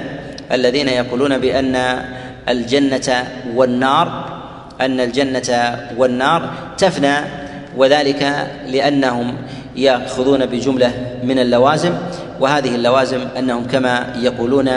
[0.51, 2.03] الذين يقولون بأن
[2.49, 4.25] الجنة والنار
[4.81, 7.15] أن الجنة والنار تفنى
[7.77, 9.35] وذلك لأنهم
[9.75, 10.91] يأخذون بجملة
[11.23, 11.93] من اللوازم.
[12.41, 14.69] وهذه اللوازم أنهم كما يقولون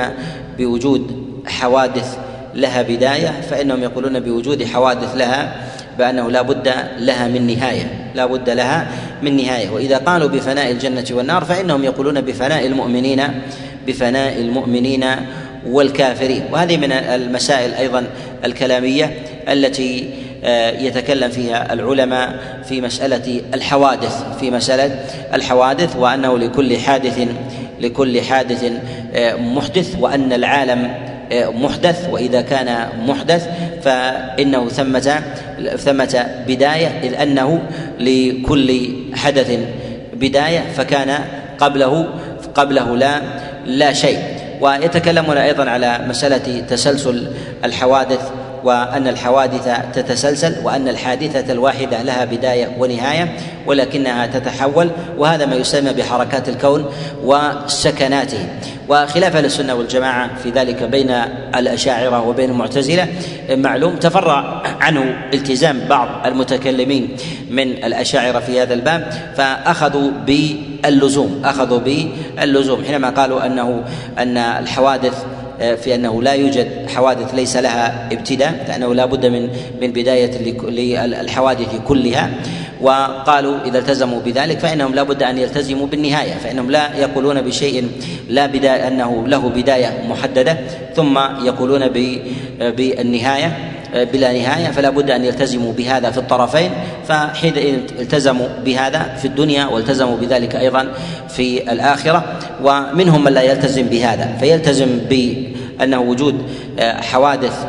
[0.58, 2.18] بوجود حوادث
[2.54, 5.56] لها بداية فإنهم يقولون بوجود حوادث لها
[5.98, 8.86] بأنه لا بد لها من نهاية لا بد لها
[9.22, 9.70] من نهاية.
[9.70, 13.22] وإذا قالوا بفناء الجنة والنار فإنهم يقولون بفناء المؤمنين
[13.86, 15.04] بفناء المؤمنين
[15.66, 16.42] والكافرين.
[16.52, 18.06] وهذه من المسائل أيضا
[18.44, 20.10] الكلامية التي
[20.78, 22.34] يتكلم فيها العلماء
[22.68, 25.04] في مسألة الحوادث في مسألة
[25.34, 27.28] الحوادث وأنه لكل حادث
[27.80, 28.72] لكل حادث
[29.14, 30.94] آه، محدث وأن العالم
[31.32, 33.48] آه، محدث وإذا كان محدث
[33.82, 35.22] فإنه ثمة
[35.76, 37.62] ثمة بداية إذ أنه
[38.00, 39.58] لكل حدث
[40.14, 41.18] بداية فكان
[41.58, 42.08] قبله
[42.54, 43.22] قبله لا
[43.66, 44.18] لا شيء.
[44.60, 47.26] ويتكلمون أيضا على مسألة تسلسل
[47.64, 48.30] الحوادث
[48.64, 56.48] وأن الحوادث تتسلسل وأن الحادثة الواحدة لها بداية ونهاية ولكنها تتحول وهذا ما يسمى بحركات
[56.48, 56.90] الكون
[57.24, 58.48] وسكناته.
[58.88, 61.10] وخلاف أهل السنة والجماعة في ذلك بين
[61.56, 63.08] الأشاعرة وبين المعتزلة
[63.50, 67.16] معلوم تفرع عنه التزام بعض المتكلمين
[67.50, 73.84] من الأشاعرة في هذا الباب فأخذوا باللزوم أخذوا باللزوم حينما قالوا أنه
[74.18, 75.24] أن الحوادث
[75.58, 79.48] في أنه لا يوجد حوادث ليس لها ابتداء لأنه لا بد من
[79.80, 80.30] من بداية
[80.68, 82.30] للحوادث كلها.
[82.80, 87.88] وقالوا إذا التزموا بذلك فإنهم لا بد أن يلتزموا بالنهاية فإنهم لا يقولون بشيء
[88.28, 90.56] لا بداية أنه له بداية محددة
[90.96, 93.46] ثم يقولون آه، بالنهاية.
[93.46, 96.70] آه، بلا نهاية فلا بد أن يلتزموا بهذا في الطرفين
[97.08, 100.88] فحينئذ التزموا بهذا في الدنيا والتزموا بذلك أيضا
[101.28, 102.24] في الآخرة
[102.64, 106.42] ومنهم من لا يلتزم بهذا فيلتزم بأنه وجود
[106.78, 107.66] آه، حوادث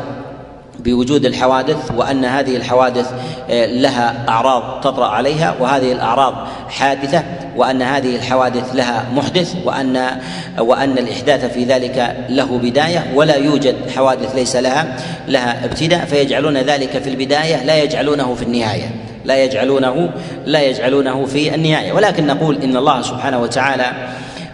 [0.86, 3.10] بوجود الحوادث وأن هذه الحوادث
[3.50, 6.34] آه، لها أعراض تطرأ عليها وهذه الأعراض
[6.68, 7.22] حادثة
[7.56, 10.20] وأن هذه الحوادث لها محدث وأن
[10.58, 14.96] وأن الإحداث في ذلك له بداية ولا يوجد حوادث ليس لها
[15.28, 18.90] لها ابتداء فيجعلون ذلك في البداية لا يجعلونه في النهاية
[19.24, 20.10] لا يجعلونه
[20.46, 21.92] لا يجعلونه في النهاية.
[21.92, 23.92] ولكن نقول إن الله سبحانه وتعالى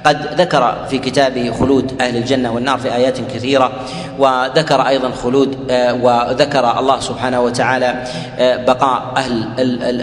[0.04, 3.72] قد ذكر في كتابه خلود أهل الجنة والنار في آيات كثيرة
[4.18, 8.04] وذكر أيضا خلود آه، وذكر الله سبحانه وتعالى
[8.38, 9.48] آه، بقاء أهل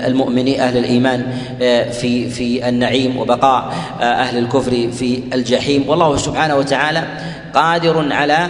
[0.08, 5.90] المؤمنين أهل الإيمان آه، في في النعيم وبقاء أهل الكفر في الجحيم.
[5.90, 7.04] والله سبحانه وتعالى
[7.54, 8.48] قادر على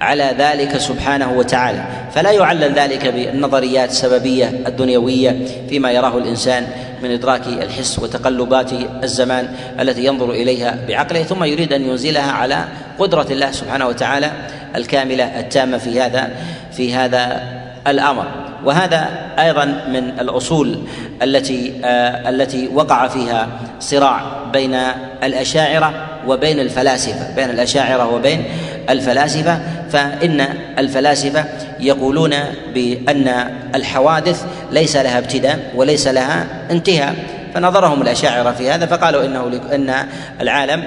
[0.00, 1.84] على ذلك سبحانه وتعالى.
[2.14, 5.36] فلا يعلل ذلك بالنظريات السببيه الدنيوية
[5.68, 6.66] فيما يراه الإنسان
[7.02, 9.48] من إدراك الحس وتقلبات الزمان
[9.80, 12.64] التي ينظر إليها بعقله ثم يريد أن ينزلها على
[12.98, 14.30] قدرة الله سبحانه وتعالى
[14.76, 16.30] الكاملة التامة في هذا
[16.72, 17.42] في هذا
[17.86, 18.26] الأمر.
[18.64, 20.78] وهذا أيضا من الأصول
[21.22, 23.48] التي آه التي وقع فيها
[23.80, 24.20] صراع
[24.52, 24.74] بين
[25.22, 25.94] الأشاعرة
[26.26, 28.44] وبين الفلاسفة بين الأشاعرة وبين
[28.90, 30.40] الفلاسفة فإن
[30.78, 31.44] الفلاسفة
[31.80, 32.34] يقولون
[32.74, 37.14] بأن الحوادث ليس لها ابتداء وليس لها انتهاء.
[37.54, 39.94] فنظرهم الأشاعرة في هذا فقالوا إنه إن
[40.40, 40.82] العالم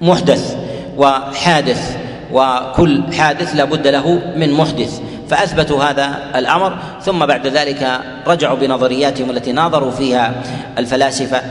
[0.00, 0.56] محدث
[0.96, 1.96] وحادث
[2.32, 5.00] وكل حادث لا بد له من محدث.
[5.30, 10.42] فأثبتوا هذا الأمر ثم بعد ذلك رجعوا بنظرياتهم التي ناظروا فيها
[10.78, 11.42] الفلاسفة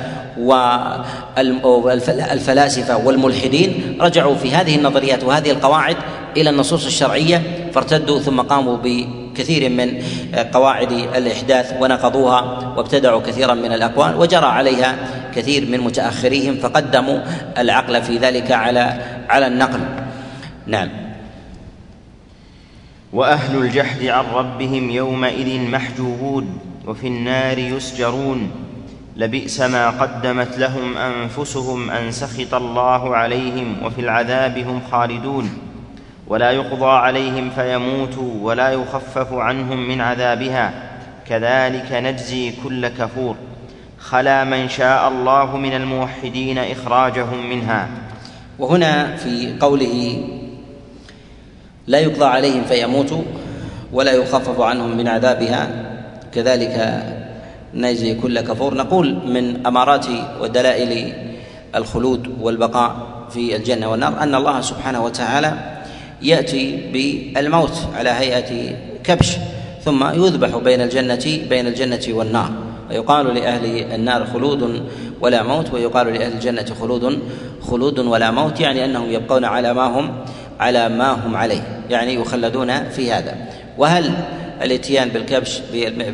[1.63, 5.97] والفلاسفه والملحدين رجعوا في هذه النظريات وهذه القواعد
[6.37, 10.03] إلى النصوص الشرعية فارتدوا ثم قاموا بكثير من
[10.53, 12.41] قواعد الإحداث ونقضوها
[12.77, 14.95] وابتدعوا كثيرا من الأقوال وجرى عليها
[15.35, 17.19] كثير من متأخريهم فقدموا
[17.57, 19.79] العقل في ذلك على على النقل.
[20.67, 21.06] نعم.
[23.13, 28.51] وأهل الجحد عن ربهم يومئذ محجوبون وفي النار يسجرون.
[29.15, 35.49] لبئس ما قدمت لهم أنفسهم أن سخط الله عليهم وفي العذاب هم خالدون.
[36.27, 40.73] ولا يقضى عليهم فيموتوا ولا يخفف عنهم من عذابها.
[41.29, 43.35] كذلك نجزي كل كفور.
[43.99, 47.87] خلا من شاء الله من الموحدين إخراجهم منها.
[48.59, 50.27] وهنا في قوله
[51.87, 53.21] لا يقضى عليهم فيموتوا
[53.93, 55.69] ولا يخفف عنهم من عذابها.
[56.33, 57.03] كذلك
[57.73, 58.73] نجزي كل كفور.
[58.73, 60.05] نقول من أمارات
[60.41, 61.13] ودلائل
[61.75, 62.95] الخلود والبقاء
[63.29, 65.53] في الجنة والنار أن الله سبحانه وتعالى
[66.21, 69.37] يأتي بالموت على هيئة كبش
[69.85, 72.51] ثم يذبح بين الجنة بين الجنة والنار.
[72.89, 74.83] ويقال لأهل النار خلود
[75.21, 77.19] ولا موت ويقال لأهل الجنة خلود
[77.61, 80.11] خلود ولا موت يعني أنهم يبقون على ما هم
[80.59, 81.76] على ما هم عليه.
[81.89, 83.35] يعني يخلدون في هذا.
[83.77, 84.13] وهل
[84.61, 85.61] الاتيان بالكبش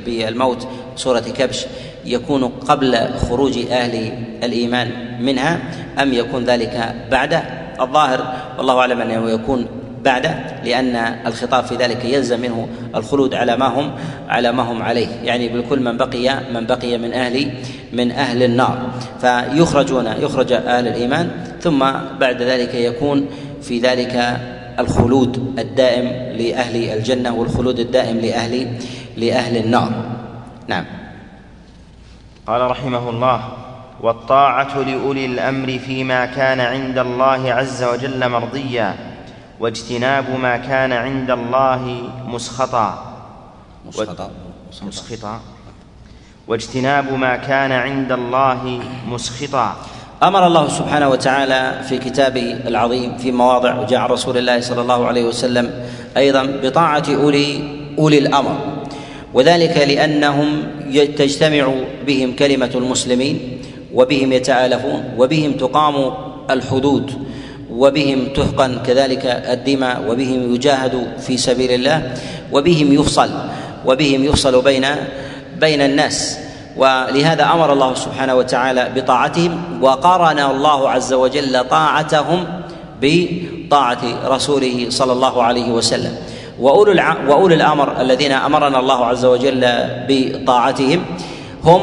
[0.06, 1.66] بالموت صورة كبش
[2.06, 2.98] يكون قبل
[3.30, 4.12] خروج أهل
[4.44, 5.60] الإيمان منها
[6.02, 7.44] أم يكون ذلك بعد
[7.82, 9.68] الظاهر والله أعلم أنه يكون
[10.04, 13.96] بعد لأن الخطاب في ذلك يلزم منه الخلود على ما هم
[14.30, 15.08] على ما هم عليه.
[15.24, 17.52] يعني بالكل من بقي من بقي من أهل
[17.94, 18.90] من أهل النار.
[19.22, 21.30] فيخرجون يخرج أهل الإيمان
[21.62, 21.80] ثم
[22.20, 23.26] بعد ذلك يكون
[23.62, 24.40] في ذلك
[24.80, 28.80] الخلود الدائم لأهل الجنة والخلود الدائم لأهل
[29.18, 29.92] لأهل النار.
[30.68, 30.86] نعم.
[32.48, 33.50] قال رحمه الله
[34.02, 38.96] والطاعة لأولي الأمر فيما كان عند الله عز وجل مرضيا
[39.60, 43.16] واجتناب ما كان عند الله مسخطا.
[43.86, 44.32] مسخطا.
[44.84, 45.40] مسخطا.
[46.48, 49.76] واجتناب ما كان عند الله مسخطا.
[50.24, 55.24] أمر الله سبحانه وتعالى في كتابه العظيم في مواضع وجاء رسول الله صلى الله عليه
[55.24, 55.72] وسلم
[56.18, 57.60] أيضا بطاعة أولي
[58.00, 58.58] أولي الأمر.
[59.34, 60.64] وذلك لأنهم
[61.18, 61.74] تجتمع
[62.08, 63.60] بهم كلمة المسلمين
[63.94, 66.14] وبهم يتآلفون وبهم تقام
[66.50, 67.12] الحدود
[67.72, 72.14] وبهم تحقن كذلك الدماء وبهم يجاهد في سبيل الله
[72.52, 73.30] وبهم يفصل
[73.86, 74.86] وبهم يفصل بين
[75.60, 76.40] بين الناس.
[76.78, 82.48] ولهذا أمر الله سبحانه وتعالى بطاعتهم وقارن الله عز وجل طاعتهم
[83.02, 86.16] بطاعة رسوله صلى الله عليه وسلم.
[86.60, 89.64] وأولو الأمر الذين أمرنا الله عز وجل
[90.10, 91.06] بطاعتهم
[91.64, 91.82] هم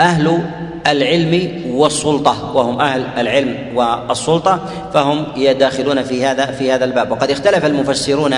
[0.00, 0.38] أهل
[0.86, 4.60] العلم والسلطة وهم أهل العلم والسلطة
[4.94, 7.10] فهم يداخلون في هذا في هذا الباب.
[7.10, 8.34] وقد اختلف المفسرون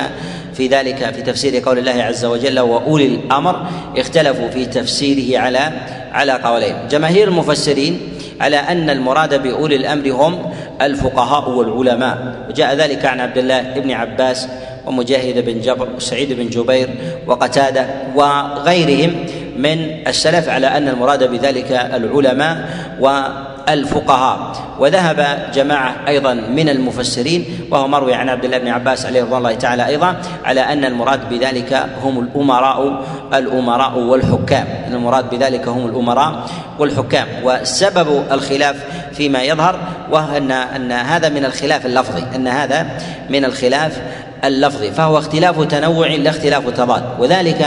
[0.54, 5.72] في ذلك في تفسير قول الله عز وجل وأولي الأمر اختلفوا في تفسيره على
[6.12, 6.76] على قولين.
[6.90, 8.00] جماهير المفسرين
[8.40, 12.46] على أن المراد بأولي الأمر هم الفقهاء والعلماء.
[12.48, 14.48] وجاء ذلك عن عبد الله بن عباس
[14.86, 16.88] ومجاهد بن جبر وسعيد بن جبير
[17.26, 19.26] وقتادة وغيرهم.
[19.58, 22.68] من السلف على أن المراد بذلك العلماء
[23.00, 24.64] والفقهاء.
[24.78, 29.54] وذهب جماعة أيضا من المفسرين وهو مروي عن عبد الله بن عباس عليه رضوان الله
[29.54, 34.66] تعالى أيضا على أن المراد بذلك هم الأمراء الأمراء والحكام.
[34.88, 36.46] المراد بذلك هم الأمراء
[36.78, 37.26] والحكام.
[37.44, 38.76] وسبب الخلاف
[39.12, 39.78] فيما يظهر
[40.10, 42.86] وهو ان أن هذا من الخلاف اللفظي أن هذا
[43.30, 44.02] من الخلاف
[44.44, 44.90] اللفظي.
[44.90, 47.02] فهو اختلاف تنوع لا اختلاف تضاد.
[47.18, 47.66] وذلك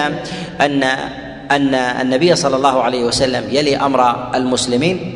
[0.61, 0.83] أن
[1.51, 5.13] أن النبي صلى الله عليه وسلم يلي أمر المسلمين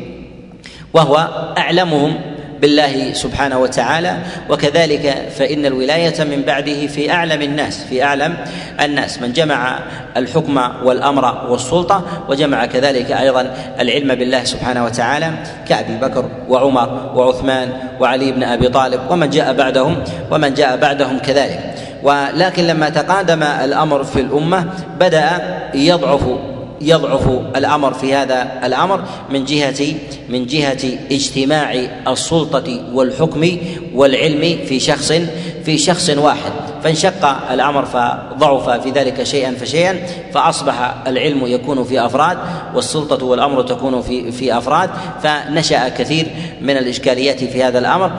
[0.94, 2.14] وهو أعلمهم
[2.62, 4.16] بالله سبحانه وتعالى
[4.50, 8.36] وكذلك فإن الولاية من بعده في أعلم الناس في أعلم
[8.80, 9.22] الناس.
[9.22, 9.78] من جمع
[10.16, 15.30] الحكم والأمر والسلطة وجمع كذلك أيضا العلم بالله سبحانه وتعالى
[15.68, 21.71] كأبي بكر وعمر وعثمان وعلي بن أبي طالب ومن جاء بعدهم ومن جاء بعدهم كذلك.
[22.02, 24.66] ولكن لما تقادم الأمر في الأمة
[25.00, 25.30] بدأ
[25.74, 26.22] يضعف
[26.82, 29.94] يضعف الأمر في هذا الأمر من جهة
[30.28, 31.72] من جهة اجتماع
[32.08, 33.56] السلطة والحكم
[33.94, 35.12] والعلم في شخص
[35.64, 36.52] في شخص واحد.
[36.84, 42.38] فانشق الأمر فضعف في ذلك شيئا فشيئا فأصبح العلم يكون في أفراد
[42.74, 44.90] والسلطة والأمر تكون في في أفراد.
[45.22, 46.26] فنشأ كثير
[46.60, 48.12] من الإشكاليات في هذا الأمر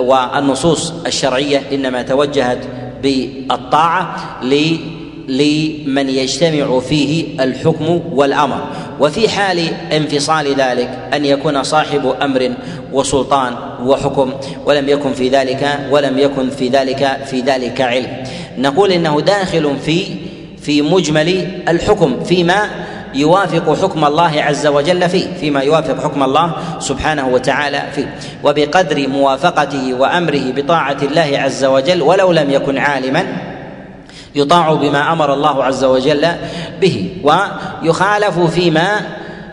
[0.00, 2.58] والنصوص الشرعية إنما توجهت
[3.02, 4.16] بالطاعة
[5.28, 8.60] لمن يجتمع فيه الحكم والأمر.
[9.00, 12.50] وفي حال انفصال ذلك أن يكون صاحب أمر
[12.92, 13.54] وسلطان
[13.84, 14.32] وحكم
[14.66, 18.24] ولم يكن في ذلك ولم يكن في ذلك في ذلك علم.
[18.58, 20.04] نقول إنه داخل في
[20.62, 22.70] في مجمل الحكم فيما
[23.14, 28.14] يوافق حكم الله عز وجل فيه فيما يوافق حكم الله سبحانه وتعالى فيه.
[28.44, 33.26] وبقدر موافقته وأمره بطاعة الله عز وجل ولو لم يكن عالما
[34.38, 36.26] يطاع بما أمر الله عز وجل
[36.80, 39.00] به ويخالف فيما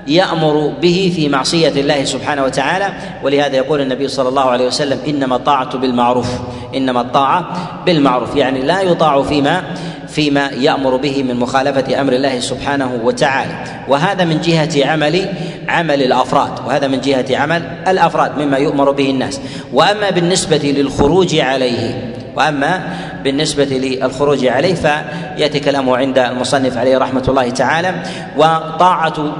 [0.08, 2.94] يأمر به في معصية الله سبحانه وتعالى.
[3.24, 6.28] ولهذا يقول النبي صلى الله عليه وسلم إنما الطاعة بالمعروف
[6.76, 7.46] إنما الطاعة
[7.86, 8.36] بالمعروف.
[8.36, 9.64] يعني لا يطاع فيما
[10.08, 13.54] فيما يأمر به من مخالفة أمر الله سبحانه وتعالى.
[13.88, 15.30] وهذا من جهة عمل
[15.68, 19.40] عمل الأفراد وهذا من جهة عمل الأفراد مما يؤمر به الناس.
[19.74, 22.84] وأما بالنسبة للخروج عليه وأما
[23.24, 27.94] بالنسبة للخروج عليه فيأتي كلامه عند المصنف عليه رحمة الله تعالى
[28.38, 29.36] وطاعة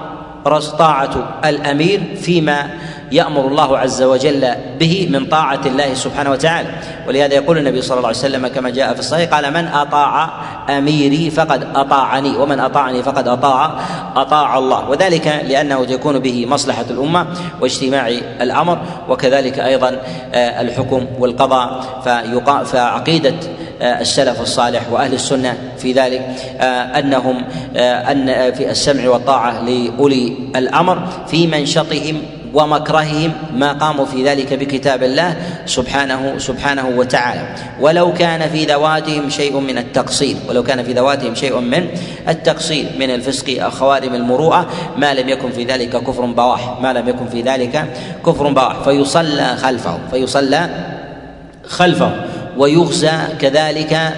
[0.78, 2.70] طاعة الأمير فيما
[3.12, 4.48] يأمر الله عز وجل
[4.80, 6.70] به من طاعة الله سبحانه وتعالى.
[7.08, 10.30] ولهذا يقول النبي صلى الله عليه وسلم كما جاء في الصحيح قال من أطاع
[10.70, 13.72] أميري فقد أطاعني ومن أطاعني فقد أطاع
[14.16, 14.90] أطاع الله.
[14.90, 17.26] وذلك لأنه تكون به مصلحة الأمة
[17.62, 18.08] واجتماع
[18.42, 18.78] الأمر
[19.10, 20.02] وكذلك أيضا
[20.34, 21.82] آه، الحكم والقضاء
[22.66, 23.34] فعقيدة
[23.82, 26.22] آه، السلف الصالح وأهل السنة في ذلك
[26.60, 27.44] آه، أنهم
[27.76, 32.22] أن في السمع والطاعة لأولي الأمر في منشطهم
[32.56, 35.36] ومكرههم ما قاموا في ذلك بكتاب الله
[35.66, 37.56] سبحانه سبحانه وتعالى.
[37.80, 41.88] ولو كان في ذواتهم شيء من التقصير ولو كان في ذواتهم شيء من
[42.30, 46.80] التقصير من الفسق أو خوارم المروءة ما لم يكن في ذلك كفر بواح.
[46.82, 47.86] ما لم يكن في ذلك
[48.26, 48.80] كفر بواح.
[48.84, 50.70] فيصلى خلفه فيصلى
[51.68, 52.12] خلفه
[52.58, 54.14] ويغزى كذلك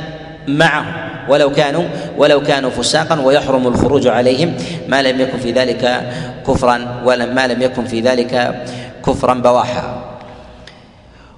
[0.48, 1.07] معه.
[1.30, 1.84] ولو كانوا
[2.18, 4.54] ولو كانوا فساقا ويحرم الخروج عليهم
[4.88, 6.12] ما لم يكن في ذلك
[6.48, 6.78] كفرا
[7.34, 8.64] ما لم يكن في ذلك
[9.06, 10.04] كفرا بواحا.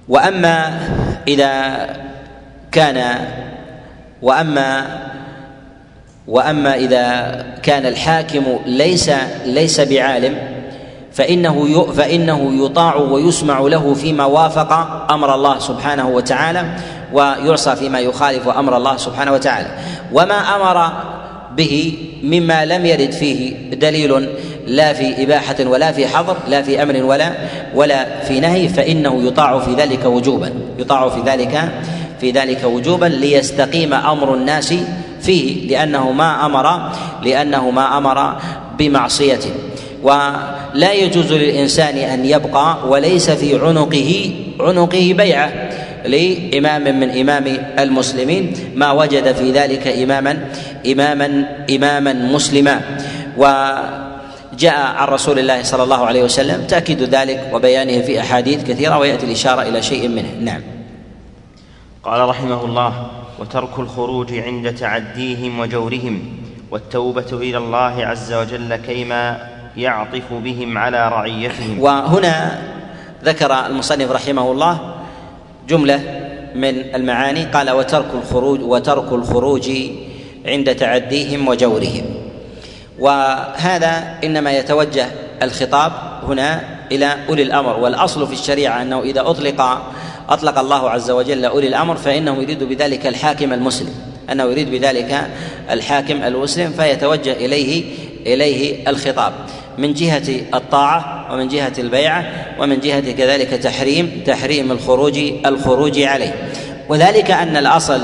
[0.10, 0.80] وأما
[1.28, 1.88] إذا
[2.72, 3.26] كان
[4.22, 4.86] واما
[6.28, 9.12] وأما إذا كان الحاكم ليس
[9.46, 10.59] ليس بعالم
[11.20, 14.74] فإنه فإنه يطاع ويسمع له فيما وافق
[15.11, 16.76] أمر الله سبحانه وتعالى
[17.13, 19.67] ويعصى فيما يخالف أمر الله سبحانه وتعالى.
[20.13, 20.91] وما أمر
[21.57, 21.93] به
[22.24, 24.30] مما لم يرد فيه دليل
[24.67, 27.32] لا في إباحة ولا في حظر لا في أمر ولا
[27.76, 30.53] ولا في نهي فإنه يطاع في ذلك وجوبا.
[30.80, 31.72] يطاع في ذلك
[32.20, 34.74] في ذلك وجوبا ليستقيم أمر الناس
[35.22, 36.91] فيه لأنه ما أمر
[37.24, 38.36] لأنه ما أمر
[38.78, 39.51] بمعصيته
[40.76, 45.70] ولا يجوز للإنسان أن يبقى وليس في عنقه عنقه بيعة
[46.05, 47.45] لإمام من إمام
[47.80, 48.53] المسلمين.
[48.76, 50.38] ما وجد في ذلك إماما
[50.91, 52.82] إماما إماما مسلما.
[53.38, 59.26] وجاء عن رسول الله صلى الله عليه وسلم تأكيد ذلك وبيانه في أحاديث كثيرة ويأتي
[59.26, 60.30] الإشارة إلى شيء منه.
[60.41, 60.61] نعم.
[62.03, 63.07] قال رحمه الله
[63.39, 66.22] وترك الخروج عند تعديهم وجورهم
[66.72, 71.80] والتوبة إلى الله عز وجل كيما يعطف بهم على رعيتهم.
[71.80, 72.61] وهنا
[73.24, 74.95] ذكر المصنف رحمه الله
[75.70, 76.01] جملة
[76.55, 77.43] من المعاني.
[77.43, 79.72] قال وترك الخروج وترك الخروج
[80.45, 82.05] عند تعديهم وجورهم.
[82.99, 85.07] وهذا إنما يتوجه
[85.43, 85.91] الخطاب
[86.24, 86.61] هنا
[86.91, 87.80] إلى أولي الأمر.
[87.80, 89.82] والأصل في الشريعة أنه إذا اطلق
[90.30, 93.93] أطلق الله عز وجل أولي الأمر فإنه يريد بذلك الحاكم المسلم.
[94.32, 95.30] أنه يريد بذلك
[95.72, 97.84] الحاكم المسلم فيتوجه اليه
[98.26, 99.34] إليه الخطاب.
[99.80, 102.25] من جهة الطاعة ومن جهة البيعة
[102.59, 106.34] ومن جهة كذلك تحريم تحريم الخروج الخروج عليه.
[106.89, 108.01] وذلك أن الأصل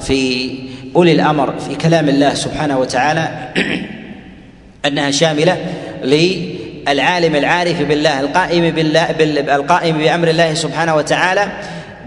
[0.00, 0.50] في
[0.96, 3.52] أولي الأمر في كلام الله سبحانه وتعالى
[4.86, 5.56] أنها شاملة
[6.04, 9.10] للعالم العارف بالله القائم بالله
[9.56, 11.48] القائم بأمر الله سبحانه وتعالى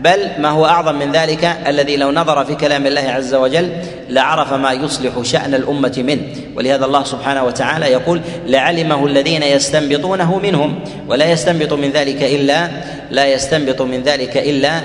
[0.04, 3.70] بل ما هو أعظم من ذلك الذي لو نظر في كلام الله عز وجل
[4.10, 6.22] لعرف ما يصلح شأن الأمة منه.
[6.56, 12.70] ولهذا الله سبحانه وتعالى يقول لعلمه الذين يستنبطونه منهم ولا يستنبط من ذلك إلا
[13.12, 14.82] لا يستنبط من ذلك إلا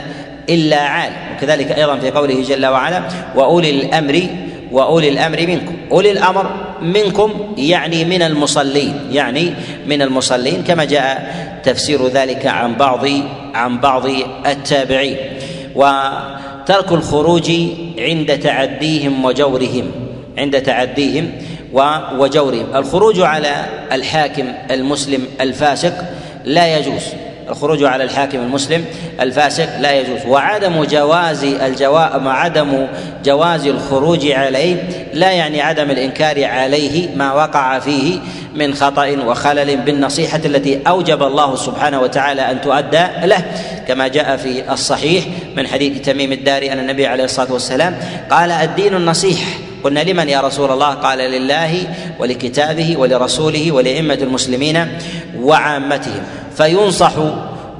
[0.48, 1.12] إلا عال.
[1.36, 3.02] وكذلك أيضا في قوله جل وعلا
[3.36, 4.26] وأولي الأمر
[4.72, 5.76] وأولي الأمر منكم.
[5.92, 6.50] أولي الأمر
[6.84, 9.54] منكم يعني من المصلين يعني
[9.86, 13.06] من المصلين كما جاء تفسير ذلك عن بعض
[13.54, 14.06] عن بعض
[14.46, 15.16] التابعين.
[15.74, 17.50] وترك الخروج
[17.98, 19.90] عند تعديهم وجورهم
[20.38, 21.32] عند تعديهم
[22.18, 22.66] وجورهم.
[22.74, 25.94] الخروج على الحاكم المسلم الفاسق
[26.44, 27.23] لا يجوز.
[27.48, 28.84] الخروج على الحاكم المسلم
[29.20, 30.26] الفاسق لا يجوز.
[30.28, 32.86] وعدم جواز الجوا وعدم
[33.24, 34.76] جواز الخروج عليه
[35.12, 38.18] لا يعني عدم الإنكار عليه ما وقع فيه
[38.54, 43.44] من خطأ وخلل بالنصيحة التي أوجب الله سبحانه وتعالى أن تؤدى له.
[43.88, 45.24] كما جاء في الصحيح
[45.56, 47.96] من حديث تميم الداري أن النبي عليه الصلاة والسلام
[48.30, 49.38] قال الدين النصيح.
[49.84, 51.82] قلنا لمن يا رسول الله؟ قال لله
[52.18, 54.88] ولكتابه ولرسوله ولأئمة المسلمين
[55.40, 56.22] وعامتهم.
[56.56, 57.12] فينصح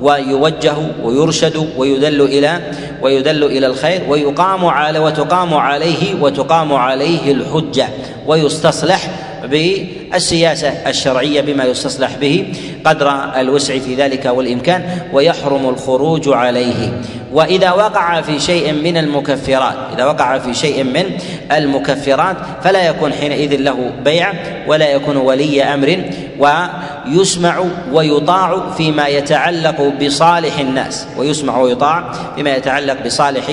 [0.01, 2.61] ويوجه ويرشد ويدل إلى
[3.03, 7.89] ويدل إلى الخير ويقام على وتقام عليه وتقام عليه الحجة
[8.27, 9.11] ويستصلح
[9.47, 12.47] بالسياسة الشرعية بما يستصلح به
[12.85, 16.93] قدر الوسع في ذلك والإمكان ويحرم الخروج عليه.
[17.33, 21.05] وإذا وقع في شيء من المكفرات إذا وقع في شيء من
[21.53, 24.33] المكفرات فلا يكون حينئذ له بيع
[24.67, 26.05] ولا يكون ولي أمر
[26.39, 33.45] ويسمع ويطاع فيما يتعلق بصالح الناس ويسمع ويطاع فيما يتعلق بصالح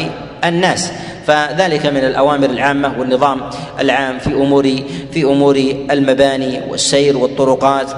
[0.45, 0.91] الناس.
[1.28, 3.41] فذلك من الأوامر العامة والنظام
[3.80, 4.76] العام في امور
[5.11, 5.55] في أمور
[5.91, 7.91] المباني والسير والطرقات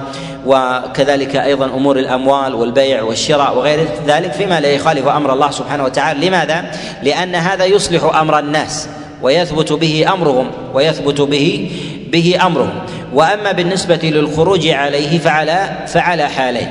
[0.46, 6.28] وكذلك أيضا أمور الأموال والبيع والشراء وغير ذلك فيما لا يخالف أمر الله سبحانه وتعالى.
[6.28, 6.64] لماذا؟
[7.02, 8.88] لأن هذا يصلح أمر الناس
[9.22, 11.70] ويثبت به أمرهم ويثبت به
[12.12, 12.80] به أمرهم.
[13.14, 16.68] وأما بالنسبة للخروج عليه فعلى فعلى حالين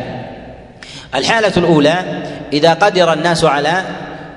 [1.16, 2.24] الحالة الأولى
[2.54, 3.84] إذا قدر الناس على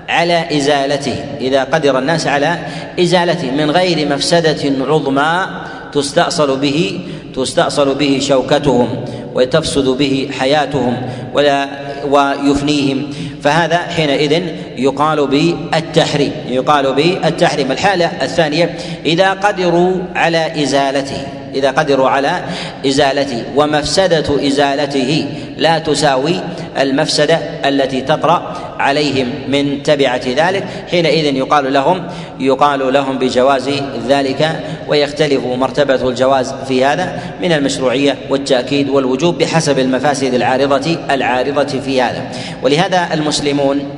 [0.08, 2.58] على إزالته إذا قدر الناس على
[3.00, 5.46] إزالته من غير مفسدة عظمى
[5.92, 7.00] تستأصل به
[7.34, 9.04] تستأصل به شوكتهم
[9.34, 10.96] وتفسد به حياتهم
[11.34, 11.68] ولا
[12.10, 13.10] ويفنيهم.
[13.42, 14.42] فهذا حينئذ
[14.78, 17.72] يقال بالتحريم يقال بالتحريم.
[17.72, 18.76] الحالة الثانية
[19.06, 21.22] إذا قدروا على إزالته.
[21.56, 22.44] إذا قدروا على
[22.86, 25.26] إزالته ومفسدة إزالته
[25.56, 26.40] لا تساوي
[26.80, 30.64] المفسدة التي تطرأ عليهم من تبعة ذلك.
[30.90, 32.08] حينئذ يقال لهم
[32.40, 33.70] يقال لهم بجواز
[34.08, 42.02] ذلك ويختلف مرتبة الجواز في هذا من المشروعية والتأكيد والوجوب بحسب المفاسد العارضة العارضة في
[42.02, 42.22] هذا.
[42.62, 43.90] ولهذا المسلمون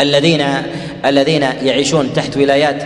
[0.00, 0.44] الذين
[1.04, 2.82] الذين يعيشون تحت ولايات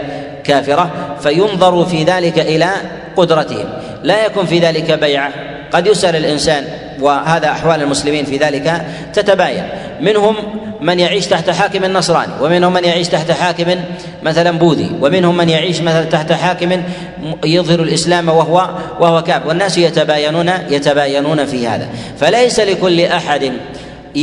[0.48, 0.90] كافرة
[1.20, 2.70] فينظر في ذلك إلى
[3.16, 3.64] قدرتهم
[4.02, 5.32] لا يكون في ذلك بيعة.
[5.72, 6.64] قد يسأل الإنسان
[7.00, 9.64] وهذا أحوال المسلمين في ذلك تتباين.
[10.00, 10.36] منهم
[10.80, 13.74] من يعيش تحت حاكم نصراني ومنهم من يعيش تحت حاكم
[14.22, 16.82] مثلا بوذي ومنهم من يعيش مثلا تحت حاكم
[17.44, 18.70] يظهر الإسلام وهو
[19.00, 21.88] وهو كعب والناس يتباينون يتباينون في هذا.
[22.20, 23.52] فليس لكل أحد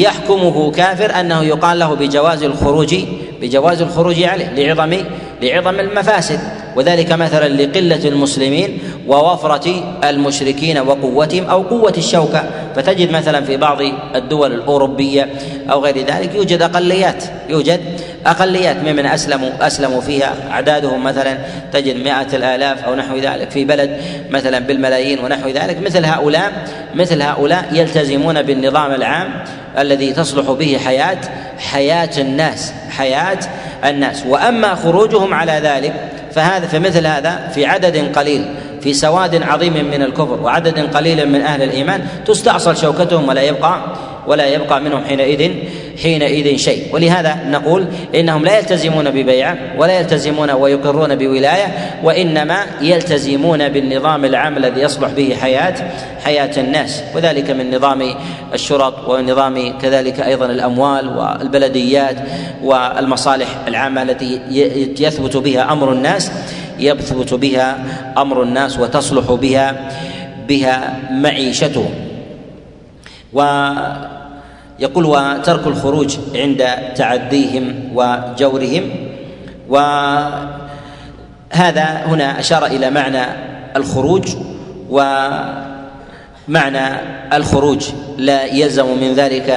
[0.02, 2.96] يحكمه كافر أنه يقال له بجواز الخروج
[3.42, 4.98] بجواز الخروج عليه لعظم
[5.42, 6.40] لعظم المفاسد.
[6.76, 12.44] وذلك مثلا لقلة المسلمين ووفرة المشركين وقوتهم أو قوة الشوكة.
[12.76, 13.78] فتجد مثلا في بعض
[14.16, 15.30] الدول الأوروبية
[15.72, 17.82] أو غير ذلك يوجد أقليات يوجد
[18.26, 21.38] أقليات ممن أسلموا أسلموا فيها أعدادهم مثلا.
[21.74, 25.82] تجد مئة الآلاف أو نحو ذلك في بلد مثلا بالملايين ونحو ذلك.
[25.86, 26.52] مثل هؤلاء
[26.96, 29.44] مثل هؤلاء يلتزمون بالنظام العام
[29.78, 31.18] الذي تصلح به حياة
[31.60, 33.40] حياة الناس حياة
[33.86, 34.24] الناس.
[34.28, 35.94] وأما خروجهم على ذلك
[36.32, 38.46] فهذا فمثل هذا في عدد قليل
[38.82, 42.08] في سواد عظيم من الكفر وعدد قليل من أهل الإيمان.
[42.26, 43.82] تستأصل شوكتهم ولا يبقى
[44.28, 45.52] ولا يبقى منهم حينئذ
[46.04, 46.84] حينئذ شيء.
[46.94, 51.68] ولهذا نقول إنهم لا يلتزمون ببيعه ولا يلتزمون ويقرون بولاية
[52.04, 55.76] وإنما يلتزمون بالنظام العام الذي يصلح به حياة
[56.24, 57.04] حياة الناس.
[57.16, 58.16] وذلك من نظام
[58.54, 62.16] الشرط ونظام كذلك أيضا الأموال والبلديات
[62.64, 64.42] والمصالح العامة التي
[65.00, 66.32] يثبت بها أمر الناس
[66.80, 67.78] يثبت بها
[68.18, 69.92] أمر الناس وتصلح بها
[70.48, 71.90] بها معيشتهم
[74.80, 78.90] ويقول وترك الخروج عند تعديهم وجورهم.
[79.70, 80.56] وهذا
[82.06, 83.26] هنا أشار إلى معنى
[83.76, 84.36] الخروج
[84.90, 85.80] ومعنى
[87.34, 87.86] الخروج
[88.18, 89.50] لا يلزم من ذلك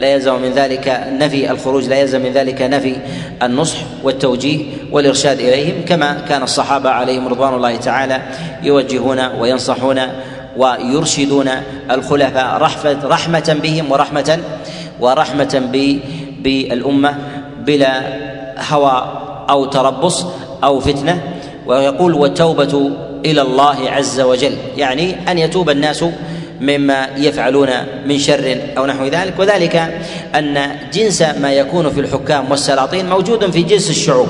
[0.00, 2.96] لا يلزم من ذلك نفي الخروج لا يلزم من ذلك نفي
[3.42, 8.22] النصح والتوجيه والإرشاد إليهم كما كان الصحابة عليهم رضوان الله تعالى
[8.62, 10.00] يوجهون وينصحون
[10.60, 11.50] ويرشدون
[11.90, 14.38] الخلفاء رحمة رحمة بهم ورحمة
[15.00, 15.54] ورحمة
[16.42, 17.18] بالأمة
[17.66, 17.92] بلا
[18.70, 18.96] هوى
[19.50, 20.26] أو تربص
[20.64, 21.20] أو فتنة.
[21.66, 22.90] ويقول والتوبة
[23.26, 24.52] إلى الله عز وجل.
[24.76, 26.04] يعني أن يتوب الناس
[26.60, 27.68] مما يفعلون
[28.06, 29.34] من شر أو نحو ذلك.
[29.38, 29.76] وذلك
[30.34, 34.28] أن جنس ما يكون في الحكام والسلاطين موجود في جنس الشعوب.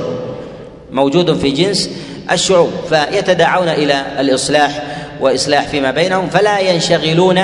[0.92, 1.90] موجود في جنس
[2.32, 2.70] الشعوب.
[2.88, 4.82] فيتداعون إلى الإصلاح
[5.20, 7.40] وإصلاح فيما بينهم فلا ينشغلون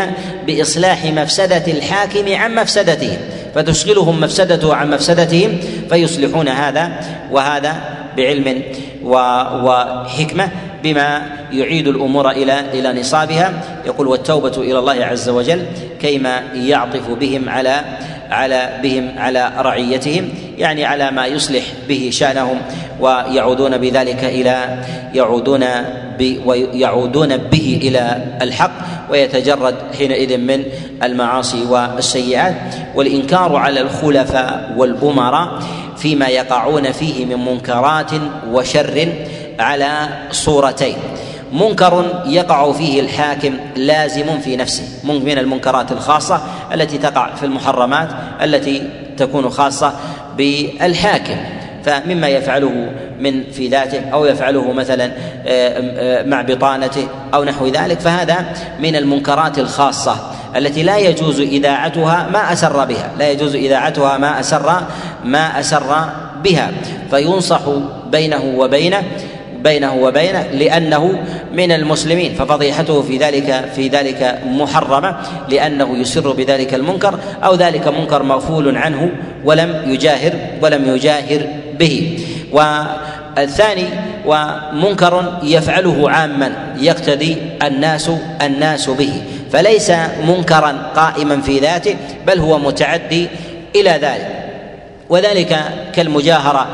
[0.47, 3.19] بإصلاح مفسدة الحاكم عن مفسدتهم
[3.55, 5.59] فتشغلهم مفسدته عن مفسدتهم
[5.91, 7.01] فيصلحون هذا
[7.31, 7.77] وهذا
[8.17, 8.63] بعلم
[9.65, 10.49] وحكمة
[10.83, 11.23] بما
[11.53, 13.53] يعيد الأمور إلى إلى نصابها.
[13.87, 15.67] يقول والتوبة إلى الله عز وجل
[16.01, 17.81] كيما يعطف بهم على
[18.31, 22.59] على بهم على رعيتهم يعني على ما يصلح به شأنهم
[23.01, 24.79] ويعودون بذلك إلى
[25.15, 25.65] يعودون
[26.21, 28.71] ويعودون به إلى الحق
[29.11, 30.65] ويتجرد حينئذ من
[31.03, 35.63] المعاصي والسيئات والإنكار على الخلفاء والأمراء
[35.97, 38.11] فيما يقعون فيه من منكرات
[38.51, 39.09] وشر
[39.59, 40.97] على صورتين.
[41.53, 46.41] منكر يقع فيه الحاكم لازم في نفسه من المنكرات الخاصة
[46.75, 48.09] التي تقع في المحرمات
[48.43, 48.83] التي
[49.17, 49.93] تكون خاصة
[50.37, 51.37] بالحاكم.
[51.87, 52.89] فمما يفعله
[53.21, 55.11] من في ذاته أو يفعله مثلا آه،
[55.47, 58.47] آه، مع بطانته أو نحو ذلك فهذا
[58.81, 60.17] من المنكرات الخاصة
[60.57, 64.81] التي لا يجوز إذاعتها ما أسر بها لا يجوز إذاعتها ما أسر
[65.25, 66.09] ما أسر
[66.45, 66.73] بها.
[67.11, 67.61] فينصح
[68.13, 69.03] بينه وبينه
[69.65, 71.19] بينه وبينه لأنه
[71.53, 75.17] من المسلمين ففضيحته في ذلك في ذلك محرمة
[75.49, 79.11] لأنه يسر بذلك المنكر أو ذلك منكر مغفول عنه
[79.45, 80.33] ولم يجاهر
[80.63, 81.47] ولم يجاهر
[81.79, 82.19] به.
[82.53, 83.87] والثاني
[84.27, 88.11] ومنكر يفعله عاما يقتدي الناس
[88.43, 89.23] الناس به.
[89.53, 89.93] فليس
[90.29, 91.97] منكرا قائما في ذاته
[92.27, 93.29] بل هو متعدي
[93.77, 94.31] إلى ذلك.
[95.09, 95.59] وذلك
[95.95, 96.67] كالمجاهرة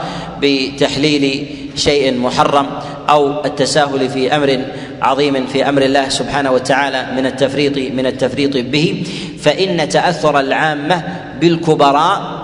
[0.42, 1.46] بتحليل
[1.76, 2.66] شيء محرم
[3.10, 4.60] أو التساهل في أمر
[5.02, 9.04] عظيم في أمر الله سبحانه وتعالى من التفريط من التفريط به.
[9.40, 11.02] فإن تأثر العامة
[11.40, 12.41] بالكبراء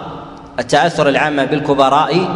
[0.59, 2.29] التأثر العامه بالكبراء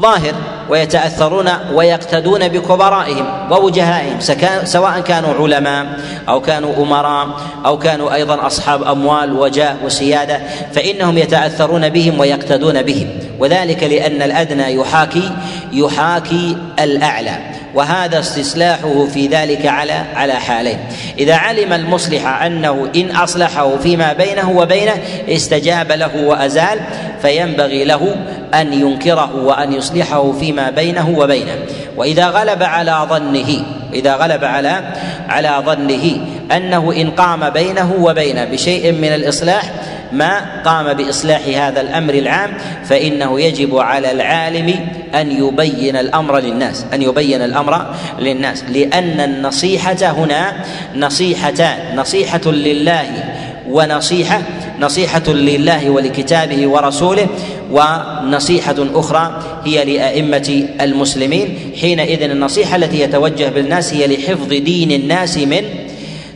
[0.00, 0.34] ظاهر
[0.68, 4.20] ويتأثرون ويقتدون بكبرائهم ووجهائهم
[4.64, 5.86] سواء كانوا علماء
[6.28, 7.28] أو كانوا أمراء
[7.66, 10.40] أو كانوا أيضا أصحاب أموال وجاه وسيادة
[10.72, 15.30] فإنهم يتأثرون بهم ويقتدون بهم وذلك لأن الأدنى يحاكي
[15.72, 17.55] يحاكي الأعلى.
[17.76, 20.78] وهذا استصلاحه في ذلك على على حالين.
[21.18, 24.94] إذا علم المصلح أنه إن أصلحه فيما بينه وبينه
[25.28, 26.80] استجاب له وأزال
[27.22, 28.16] فينبغي له
[28.54, 31.56] أن ينكره وأن يصلحه فيما بينه وبينه.
[31.96, 34.82] وإذا غلب على ظنه إذا غلب على
[35.28, 36.16] على ظنه
[36.52, 39.72] أنه إن قام بينه وبينه بشيء من الإصلاح
[40.12, 42.50] ما قام بإصلاح هذا الأمر العام
[42.84, 44.74] فإنه يجب على العالم
[45.14, 47.86] أن يبين الأمر للناس أن يبين الأمر
[48.18, 48.64] للناس.
[48.64, 50.52] لأن النصيحة هنا
[50.96, 53.24] نصيحتان نصيحة لله
[53.68, 54.42] ونصيحة
[54.80, 57.26] نصيحة لله ولكتابه ورسوله
[57.70, 61.58] ونصيحة أخرى هي لأئمة المسلمين.
[61.80, 65.62] حينئذ النصيحة التي يتوجه بالناس هي لحفظ دين الناس من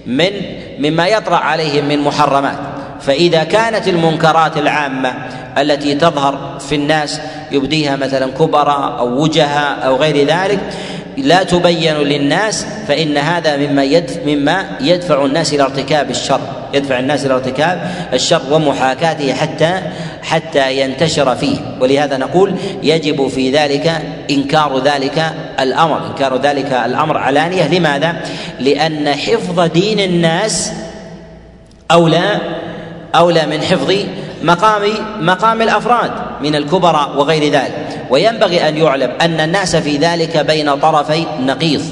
[0.07, 0.31] من
[0.79, 2.59] مما يطرأ عليهم من محرمات.
[3.03, 5.15] فإذا كانت المنكرات العامة
[5.59, 7.21] التي تظهر في الناس
[7.53, 10.61] يبديها مثلا كبراء أو وجهاء أو غير ذلك
[11.17, 16.41] لا تبين للناس فإن هذا مما يدفع مما يدفع الناس إلى ارتكاب الشر
[16.75, 19.81] يدفع الناس إلى ارتكاب الشر ومحاكاته حتى
[20.23, 27.79] حتى ينتشر فيه ولهذا نقول يجب في ذلك إنكار ذلك الأمر إنكار ذلك الأمر علانية
[27.79, 28.17] لماذا؟
[28.61, 30.73] لأن حفظ دين الناس
[31.91, 32.41] أولى
[33.15, 33.95] أولى من حفظ
[34.43, 34.83] مقام
[35.21, 36.11] مقام الأفراد
[36.43, 38.07] من الكبراء وغير ذلك.
[38.11, 41.83] وينبغي أن يعلم أن الناس في ذلك بين طرفي نقيض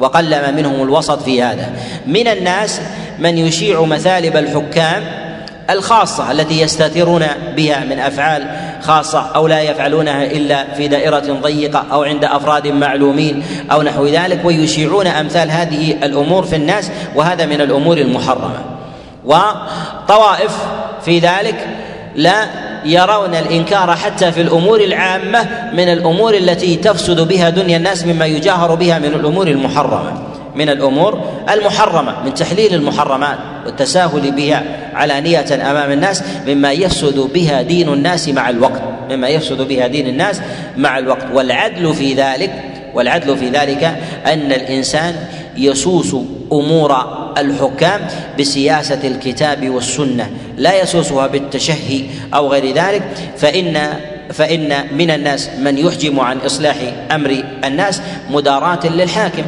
[0.00, 1.70] وقلما منهم الوسط في هذا.
[2.06, 2.80] من الناس
[3.18, 5.26] من يشيع مثالب الحكام
[5.70, 7.24] الخاصة التي يستترون
[7.56, 8.46] بها من أفعال
[8.82, 14.44] خاصة أو لا يفعلونها إلا في دائرة ضيقة أو عند أفراد معلومين أو نحو ذلك
[14.44, 18.75] ويشيعون أمثال هذه الأمور في الناس وهذا من الأمور المحرمة.
[19.26, 20.56] وطوائف
[21.04, 21.66] في ذلك
[22.14, 22.46] لا
[22.84, 28.74] يرون الإنكار حتى في الأمور العامة من الأمور التي تفسد بها دنيا الناس مما يجاهر
[28.74, 30.12] بها من الأمور المحرمة
[30.54, 31.20] من الأمور
[31.50, 34.62] المحرمة من تحليل المحرمات والتساهل بها
[34.94, 40.40] علانية أمام الناس مما يفسد بها دين الناس مع الوقت مما يفسد بها دين الناس
[40.76, 41.26] مع الوقت.
[41.32, 42.52] والعدل في ذلك
[42.94, 43.84] والعدل في ذلك
[44.26, 45.14] أن الإنسان
[45.58, 46.16] يسوس
[46.52, 46.96] أمور
[47.38, 48.00] الحكام
[48.38, 52.02] بسياسة الكتاب والسنة لا يسوسها بالتشهي
[52.34, 53.02] أو غير ذلك
[53.36, 54.00] فإن
[54.32, 56.76] فإن من الناس من يحجم عن إصلاح
[57.10, 59.42] أمر الناس مداراة للحاكم.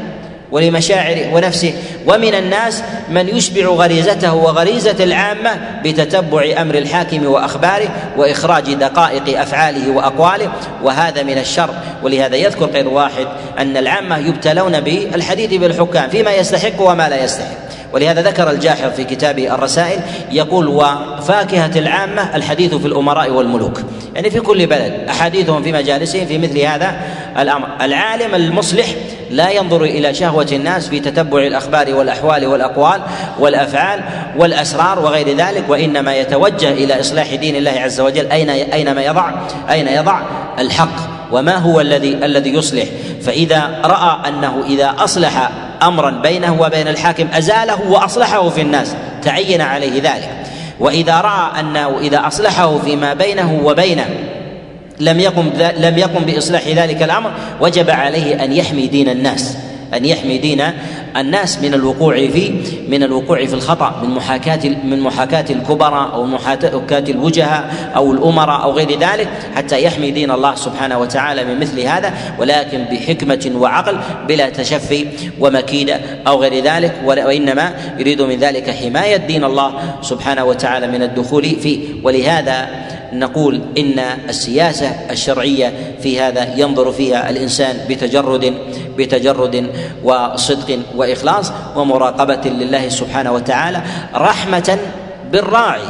[0.53, 1.74] ولمشاعره ونفسه.
[2.07, 5.51] ومن الناس من يشبع غريزته وغريزة العامة
[5.84, 11.70] بتتبع أمر الحاكم وأخباره وإخراج دقائق أفعاله وأقواله وهذا من الشر.
[12.03, 13.26] ولهذا يذكر غير واحد
[13.59, 17.68] أن العامة يبتلون بالحديث بالحكام فيما يستحق وما لا يستحق.
[17.92, 20.01] ولهذا ذكر الجاحظ في كتابه الرسائل
[20.32, 23.80] يقول وفاكهة العامة الحديث في الأمراء والملوك.
[24.14, 26.96] يعني في كل بلد أحاديثهم في مجالسهم في مثل هذا
[27.38, 27.68] الأمر.
[27.80, 28.86] العالم المصلح
[29.31, 33.01] لا ينظر إلى شهوة الناس في تتبع الأخبار والأحوال والأقوال
[33.39, 34.01] والأفعال
[34.39, 38.26] والأسرار وغير ذلك وإنما يتوجه إلى إصلاح دين الله عز وجل.
[38.26, 39.31] أين أينما يضع؟
[39.70, 40.20] أين يضع؟
[40.59, 41.18] الحق.
[41.33, 42.85] وما هو الذي الذي يصلح؟
[43.22, 45.51] فإذا رأى أنه إذا أصلح
[45.83, 50.31] أمرا بينه وبين الحاكم أزاله وأصلحه في الناس تعين عليه ذلك.
[50.81, 54.07] وإذا رأى أنه إذا أصلحه فيما بينه وبينه
[55.01, 59.57] لم يقم لم يقم بإصلاح ذلك الأمر وجب عليه أن يحمي دين الناس
[59.94, 60.62] أن يحمي دين
[61.16, 62.53] الناس من الوقوع في
[62.88, 68.72] من الوقوع في الخطأ من محاكاة من محاكاة الكبراء أو محاكاة الوجهاء أو الأمراء أو
[68.72, 74.51] غير ذلك حتى يحمي دين الله سبحانه وتعالى من مثل هذا ولكن بحكمة وعقل بلا
[74.51, 75.07] تشفي
[75.40, 79.72] ومكيدة أو غير ذلك وإنما يريد من ذلك حماية دين الله
[80.03, 83.98] سبحانه وتعالى من الدخول فيه ولهذا نقول إن
[84.28, 88.54] السياسة الشرعية في هذا ينظر فيها الإنسان بتجرد
[88.98, 89.70] بتجرد
[90.04, 93.82] وصدق وإخلاص ومراقبة لله سبحانه وتعالى
[94.14, 94.78] رحمة
[95.32, 95.82] بالراعي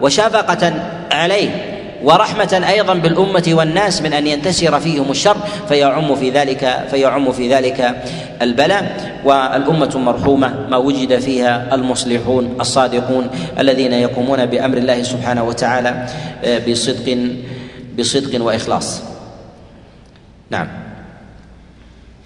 [0.00, 0.72] وشفقة
[1.12, 1.71] عليه.
[2.02, 5.36] ورحمة أيضا بالأمة والناس من أن ينتشر فيهم الشر
[5.68, 8.02] فيعم في ذلك فيعم في ذلك
[8.42, 9.12] البلاء.
[9.24, 16.06] والأمة مرحومة ما وجد فيها المصلحون الصادقون الذين يقومون بأمر الله سبحانه وتعالى
[16.44, 17.18] آه، بصدق
[17.98, 19.02] بصدق وإخلاص.
[20.50, 20.68] نعم.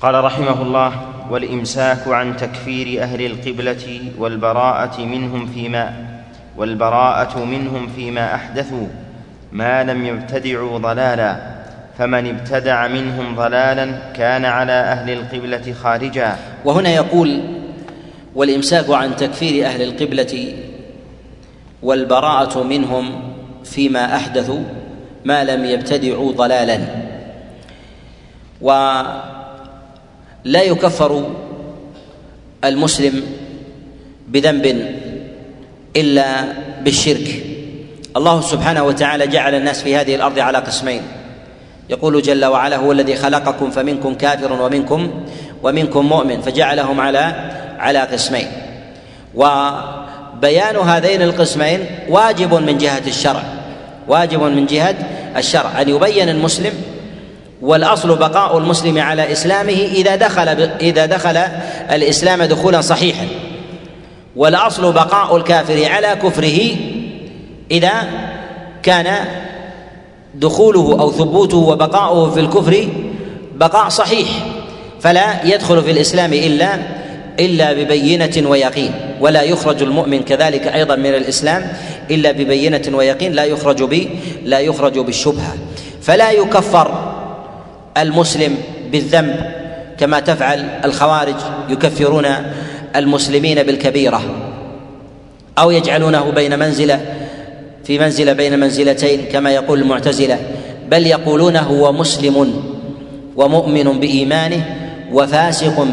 [0.00, 0.92] قال رحمه الله
[1.30, 5.92] والإمساك عن تكفير أهل القبلة والبراءة منهم فيما
[6.56, 8.86] والبراءة منهم فيما أحدثوا.
[9.56, 11.36] ما لم يبتدعوا ضلالا
[11.98, 16.36] فمن ابتدع منهم ضلالا كان على أهل القبلة خارجا.
[16.64, 17.40] وهنا يقول
[18.34, 20.54] والإمساك عن تكفير أهل القبلة
[21.82, 23.34] والبراءة منهم
[23.64, 24.62] فيما احدثوا
[25.24, 26.78] ما لم يبتدعوا ضلالا.
[28.60, 29.22] ولا
[30.44, 31.30] يكفر
[32.64, 33.22] المسلم
[34.28, 34.94] بذنب
[35.96, 36.44] إلا
[36.82, 37.55] بالشرك.
[38.16, 41.02] الله سبحانه وتعالى جعل الناس في هذه الأرض على قسمين.
[41.90, 45.10] يقول جل وعلا هو الذي خلقكم فمنكم كافر ومنكم
[45.62, 48.46] ومنكم مؤمن فجعلهم على على قسمين.
[49.34, 53.42] وبيان هذين القسمين واجب من جهة الشرع
[54.08, 54.96] واجب من جهة
[55.36, 55.80] الشرع.
[55.80, 56.72] أن يبين المسلم
[57.62, 60.48] والأصل بقاء المسلم على إسلامه إذا دخل
[60.80, 61.36] إذا دخل
[61.92, 63.26] الإسلام دخولا صحيحا.
[64.36, 66.76] والأصل بقاء الكافر على كفره
[67.70, 67.92] إذا
[68.82, 69.24] كان
[70.34, 72.88] دخوله أو ثبوته وبقاؤه في الكفر
[73.54, 74.28] بقاء صحيح
[75.00, 76.78] فلا يدخل في الإسلام إلا
[77.40, 81.72] إلا ببينة ويقين ولا يخرج المؤمن كذلك أيضا من الإسلام
[82.10, 84.08] إلا ببينة ويقين لا يخرج ب
[84.44, 85.54] لا يخرج بالشبهة.
[86.02, 87.14] فلا يكفر
[87.96, 88.56] المسلم
[88.92, 89.36] بالذنب
[89.98, 91.34] كما تفعل الخوارج
[91.68, 92.26] يكفرون
[92.96, 94.22] المسلمين بالكبيرة
[95.58, 97.00] أو يجعلونه بين منزلة
[97.86, 100.38] في منزلة بين منزلتين كما يقول المعتزلة
[100.88, 102.62] بل يقولون هو مسلم
[103.36, 104.76] ومؤمن بإيمانه
[105.12, 105.86] وفاسق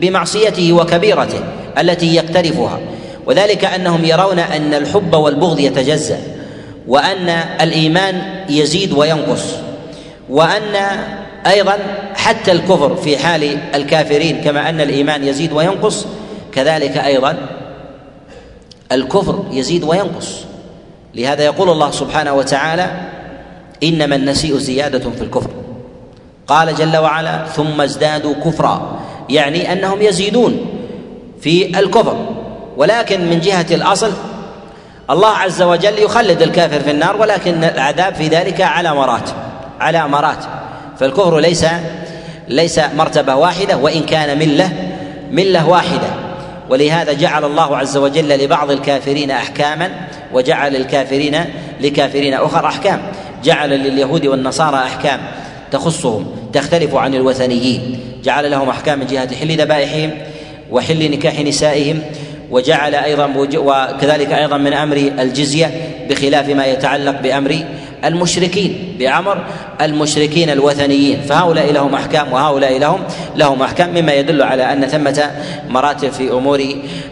[0.00, 1.40] بمعصيته وكبيرته
[1.78, 2.80] التي يقترفها.
[3.26, 6.18] وذلك أنهم يرون أن الحب والبغض يتجزأ
[6.88, 7.28] وأن
[7.60, 9.44] الإيمان يزيد وينقص
[10.30, 10.76] وأن
[11.46, 11.78] أيضا
[12.14, 16.06] حتى الكفر في حال الكافرين كما أن الإيمان يزيد وينقص
[16.52, 17.36] كذلك أيضا
[18.92, 20.53] الكفر يزيد وينقص.
[21.14, 22.90] لهذا يقول الله سبحانه وتعالى
[23.82, 25.50] إنما النسيء زيادة في الكفر.
[26.46, 29.00] قال جل وعلا ثم ازدادوا كفرا.
[29.30, 30.66] يعني أنهم يزيدون
[31.40, 32.26] في الكفر.
[32.76, 34.12] ولكن من جهة الأصل
[35.10, 39.34] الله عز وجل يخلد الكافر في النار ولكن العذاب في ذلك على مراتب
[39.80, 40.48] على مراتب.
[40.98, 41.66] فالكفر ليس
[42.48, 44.72] ليس مرتبة واحدة وإن كان ملة
[45.30, 46.23] ملة واحدة.
[46.70, 49.90] ولهذا جعل الله عز وجل لبعض الكافرين أحكاما
[50.32, 51.44] وجعل للكافرين
[51.80, 53.02] لكافرين أخر أحكام.
[53.44, 55.20] جعل لليهود والنصارى أحكام
[55.70, 58.00] تخصهم تختلف عن الوثنيين.
[58.24, 60.10] جعل لهم أحكام من جهة حل ذبائحهم
[60.70, 62.02] وحل نكاح نسائهم
[62.50, 65.70] وجعل أيضا وكذلك أيضا من أمر الجزية
[66.10, 67.64] بخلاف ما يتعلق بأمر
[68.04, 69.44] المشركين بأمر
[69.80, 71.20] المشركين الوثنيين.
[71.20, 73.00] فهؤلاء لهم أحكام وهؤلاء لهم
[73.36, 75.30] لهم أحكام مما يدل على أن ثمة
[75.68, 76.64] مراتب في أمور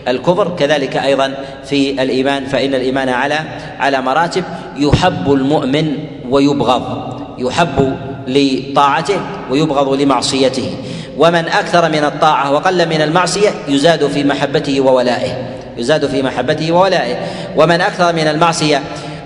[0.09, 0.57] الكفر.
[0.59, 1.35] كذلك أيضا
[1.65, 3.39] في الإيمان فإن الإيمان على
[3.81, 4.45] على مراتب.
[4.77, 5.97] يحب المؤمن
[6.31, 9.21] ويبغض يحب لطاعته
[9.51, 10.71] ويبغض لمعصيته.
[11.19, 15.33] ومن أكثر من الطاعة وقل من المعصية يزاد في محبته وولائه
[15.79, 17.17] يزاد في محبته وولائه.
[17.57, 18.83] ومن أكثر من المعصية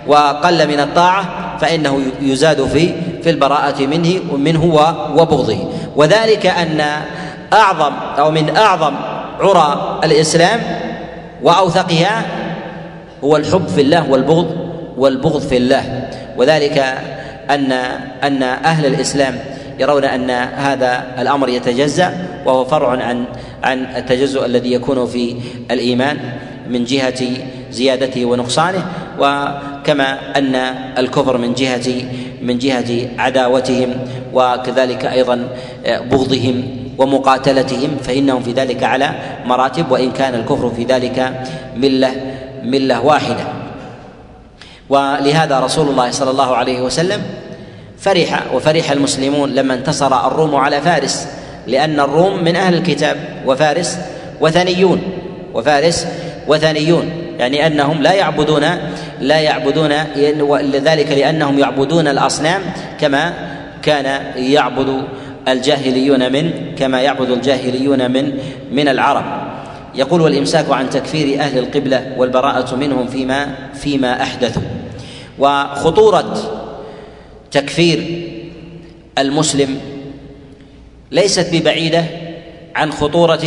[0.06, 4.64] وقل من الطاعة فإنه يزاد في في البراءة منه منه
[5.16, 5.58] وبغضه.
[5.96, 6.80] وذلك أن
[7.52, 8.94] أعظم أو من أعظم
[9.40, 10.60] عرى الإسلام
[11.42, 12.22] وأوثقها
[13.24, 14.56] هو الحب في الله والبغض
[14.96, 16.08] والبغض في الله.
[16.36, 16.78] وذلك
[17.50, 17.72] أن
[18.22, 19.38] أن أهل الإسلام
[19.78, 22.12] يرون أن هذا الأمر يتجزأ
[22.46, 23.24] وهو فرع عن
[23.62, 25.36] عن التجزؤ الذي يكون في
[25.70, 26.18] الإيمان
[26.68, 27.22] من جهة
[27.76, 28.82] زيادته ونقصانه
[29.18, 30.54] وكما أن
[30.98, 31.88] الكفر من جهه
[32.42, 33.90] من جهة عداوتهم
[34.32, 35.48] وكذلك أيضا
[35.84, 36.56] بغضهم
[36.98, 39.10] ومقاتلتهم فإنهم في ذلك على
[39.46, 41.46] مراتب وإن كان الكفر في ذلك
[41.76, 42.12] مله
[42.62, 43.44] ملة واحدة.
[44.88, 47.22] ولهذا رسول الله صلى الله عليه وسلم
[47.98, 51.28] فرح وفرح المسلمون لما انتصر الروم على فارس
[51.66, 53.16] لأن الروم من أهل الكتاب
[53.46, 53.98] وفارس
[54.40, 55.02] وثنيون
[55.54, 56.06] وفارس
[56.48, 57.25] وثنيون.
[57.38, 58.64] يعني أنهم لا يعبدون
[59.20, 59.92] لا يعبدون
[60.72, 62.62] ذلك لأنهم يعبدون الأصنام
[63.00, 63.32] كما
[63.82, 65.02] كان يعبد
[65.48, 68.38] الجاهليون من كما يعبد الجاهليون من
[68.72, 69.24] من العرب.
[69.94, 74.62] يقول والإمساك عن تكفير أهل القبلة والبراءة منهم فيما فيما أحدثوا.
[75.38, 76.36] وخطورة
[77.50, 78.28] تكفير
[79.18, 79.78] المسلم
[81.10, 82.04] ليست ببعيدة
[82.74, 83.46] عن خطورة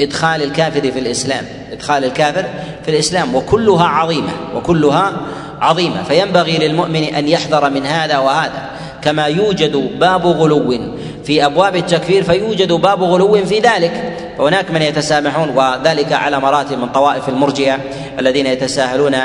[0.00, 2.44] إدخال الكافر في الإسلام إدخال الكافر
[2.84, 5.12] في الإسلام وكلها عظيمة وكلها
[5.60, 6.02] عظيمة.
[6.02, 8.70] فينبغي للمؤمن أن يحذر من هذا وهذا.
[9.02, 10.78] كما يوجد باب غلو
[11.24, 14.12] في أبواب التكفير فيوجد باب غلو في ذلك.
[14.38, 17.78] فهناك من يتسامحون وذلك على مراتب من طوائف المرجئة
[18.18, 19.16] الذين يتساهلون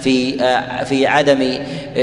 [0.00, 0.38] في
[0.84, 1.58] في عدم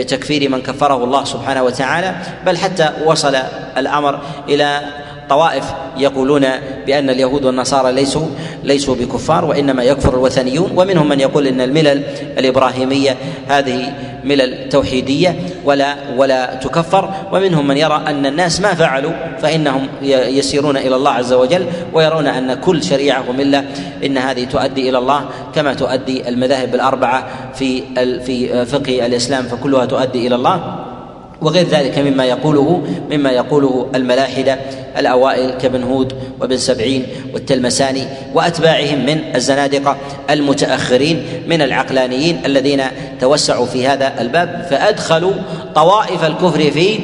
[0.07, 2.15] تكفير من كفره الله سبحانه وتعالى.
[2.45, 3.35] بل حتى وصل
[3.77, 4.19] الأمر
[4.49, 4.81] إلى
[5.29, 6.45] طوائف يقولون
[6.85, 8.27] بأن اليهود والنصارى ليسوا
[8.63, 10.71] ليسوا بكفار وإنما يكفر الوثنيون.
[10.75, 12.03] ومنهم من يقول إن الملل
[12.37, 13.17] الإبراهيمية
[13.47, 13.93] هذه
[14.23, 17.13] ملل توحيدية ولا ولا تكفر.
[17.31, 22.53] ومنهم من يرى أن الناس ما فعلوا فإنهم يسيرون إلى الله عز وجل ويرون أن
[22.53, 23.65] كل شريعة ومله
[24.05, 27.83] إن هذه تؤدي إلى الله كما تؤدي المذاهب الأربعة في
[28.25, 30.82] في فقه الإسلام فكلها تؤدي إلى الله.
[31.43, 32.81] وغير ذلك مما يقوله
[33.11, 34.59] مما يقوله الملاحدة
[34.97, 39.97] الأوائل كابن هود وابن سبعين والتلمساني وأتباعهم من الزنادقة
[40.29, 42.83] المتأخرين من العقلانيين الذين
[43.21, 45.33] توسعوا في هذا الباب فأدخلوا
[45.75, 46.99] طوائف الكفر في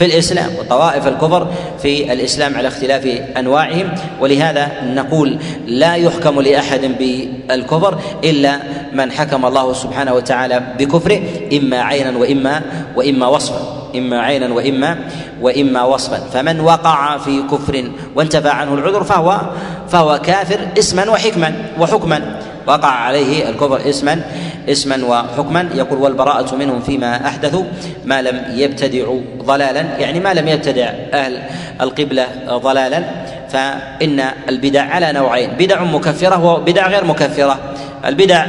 [0.00, 1.48] في الإسلام وطوائف الكفر
[1.82, 8.58] في الإسلام على اختلاف أنواعهم ولهذا نقول لا يحكم لأحد بالكفر إلا
[8.92, 11.20] من حكم الله سبحانه وتعالى بكفره
[11.52, 12.62] إما عينا وإما
[12.96, 14.98] وإما وصفا إما عينا وإما
[15.40, 16.18] وإما وصفا.
[16.32, 17.84] فمن وقع في كفر
[18.16, 19.40] وانتفى عنه العذر فهو
[19.88, 22.40] فهو كافر اسما وحكما وحكما.
[22.66, 24.22] وقع عليه الكفر اسما
[24.70, 25.68] اسما وحكما.
[25.74, 27.64] يقول والبراءة منهم فيما أحدثوا
[28.04, 29.80] ما لم يبتدعوا ضلالا.
[29.80, 31.42] يعني ما لم يبتدع أهل
[31.80, 33.04] القبلة ضلالا.
[33.48, 35.50] فإن البدع على نوعين.
[35.58, 37.58] بدع مكفرة وبدع غير مكفرة.
[38.06, 38.46] البدع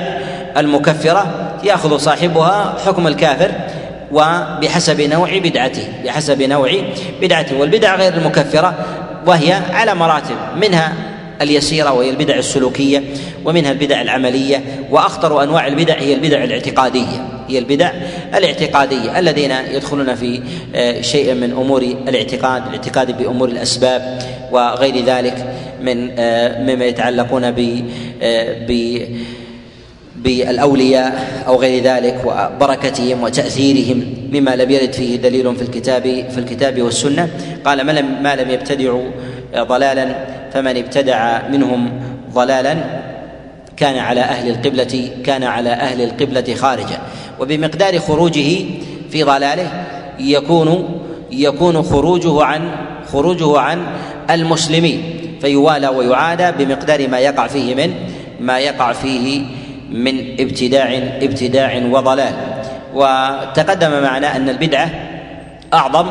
[0.57, 1.25] المكفرة
[1.63, 3.51] يأخذ صاحبها حكم الكافر
[4.11, 6.71] وبحسب نوع بدعته بحسب نوع
[7.21, 7.59] بدعته.
[7.59, 8.73] والبدع غير المكفرة
[9.27, 10.35] وهي على مراتب.
[10.61, 10.93] منها
[11.41, 13.03] اليسيرة وهي البدع السلوكية
[13.45, 17.91] ومنها البدع العملية وأخطر أنواع البدع هي البدع الاعتقادية هي البدع
[18.35, 20.41] الاعتقادية الذين يدخلون في
[20.75, 24.19] آه، شيء من أمور الاعتقاد الاعتقاد بأمور الأسباب
[24.51, 27.85] وغير ذلك من آه، مما يتعلقون ب
[28.21, 28.67] آه،
[30.15, 36.81] بالأولياء أو غير ذلك وبركتهم وتأثيرهم مما لم يرد فيه دليل في الكتاب في الكتاب
[36.81, 37.29] والسنة.
[37.65, 39.03] قال ما لم ما لم يبتدعوا
[39.57, 40.15] ضلالا
[40.53, 41.91] فمن ابتدع منهم
[42.33, 42.75] ضلالا
[43.77, 46.99] كان على أهل القبلة كان على أهل القبلة خارجا.
[47.39, 48.65] وبمقدار خروجه
[49.11, 49.85] في ضلاله
[50.19, 50.99] يكون
[51.31, 52.71] يكون خروجه عن
[53.11, 53.85] خروجه عن
[54.29, 55.03] المسلمين.
[55.41, 57.93] فيوالى ويعادى بمقدار ما يقع فيه من
[58.39, 59.41] ما يقع فيه
[59.91, 62.33] من ابتداع ابتداع وضلال.
[62.93, 64.89] وتقدم معنا أن البدعة
[65.73, 66.07] أعظم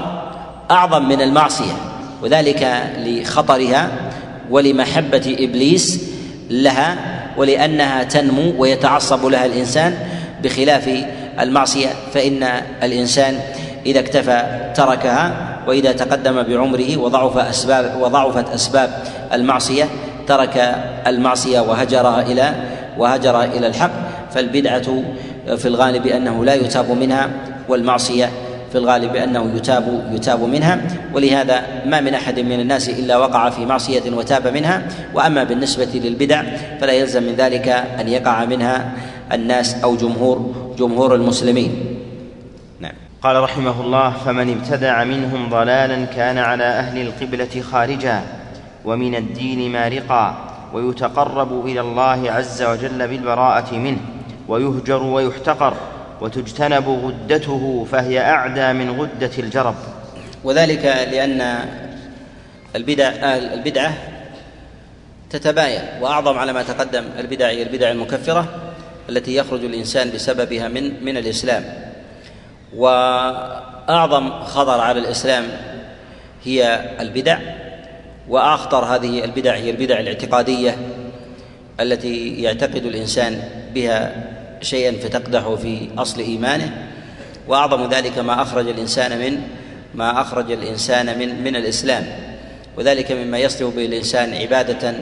[0.70, 1.72] أعظم من المعصية
[2.22, 3.91] وذلك لخطرها
[4.51, 6.01] ولمحبة إبليس
[6.51, 6.96] لها
[7.36, 9.94] ولأنها تنمو ويتعصب لها الإنسان
[10.42, 10.90] بخلاف
[11.40, 12.42] المعصية فإن
[12.82, 13.38] الإنسان
[13.86, 18.90] إذا اكتفى تركها وإذا تقدم بعمره وضعف أسباب وضعفت أسباب
[19.32, 19.88] المعصية
[20.26, 20.74] ترك
[21.07, 22.55] المعصية وهجرها إلى
[22.98, 23.90] وهجر إلى الحق
[24.34, 25.03] فالبدعة
[25.57, 27.30] في الغالب أنه لا يتاب منها
[27.68, 28.30] والمعصية
[28.73, 30.81] في الغالب أنه يتاب يتاب منها
[31.14, 34.83] ولهذا ما من أحد من الناس إلا وقع في معصية وتاب منها
[35.14, 36.43] وأما بالنسبة للبدع
[36.81, 38.93] فلا يلزم من ذلك أن يقع منها
[39.33, 41.97] الناس أو جمهور جمهور المسلمين.
[42.81, 42.93] نعم.
[43.23, 48.23] قال رحمه الله فمن ابتدع منهم ضلالا كان على أهل القبلة خارجا
[48.85, 53.99] ومن الدين مارقا ويتقرب إلى الله عز وجل بالبراءة منه
[54.49, 55.75] ويهجر ويحتقر
[56.21, 59.75] وتجتنب غدته فهي أعدى من غدة الجرب.
[60.45, 61.68] وذلك لأن
[62.77, 63.95] البدع البدعة
[65.31, 68.73] تتباين وأعظم على ما تقدم البدع هي البدع المكفرة
[69.09, 71.64] التي يخرج الإنسان بسببها من من الإسلام.
[72.77, 75.45] وأعظم خطر على الإسلام
[76.45, 77.39] هي البدع
[78.29, 80.77] وأخطر هذه البدع هي البدع الاعتقادية
[81.81, 83.43] التي يعتقد الإنسان
[83.75, 84.30] بها
[84.61, 86.89] شيئا فتقدح في أصل إيمانه
[87.49, 89.41] وأعظم ذلك ما أخرج الإنسان من
[89.95, 92.07] ما أخرج الإنسان من من الإسلام.
[92.77, 94.95] وذلك مما يصلح به الإنسان عبادة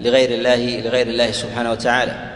[0.00, 2.34] لغير الله لغير الله سبحانه وتعالى.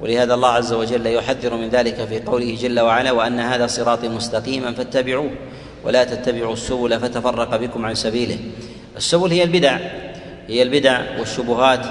[0.00, 4.72] ولهذا الله عز وجل يحذر من ذلك في قوله جل وعلا وأن هذا صراطي مستقيما
[4.72, 5.30] فاتبعوه
[5.84, 8.38] ولا تتبعوا السبل فتفرق بكم عن سبيله.
[8.96, 9.78] السبل هي البدع
[10.48, 11.86] هي البدع والشبهات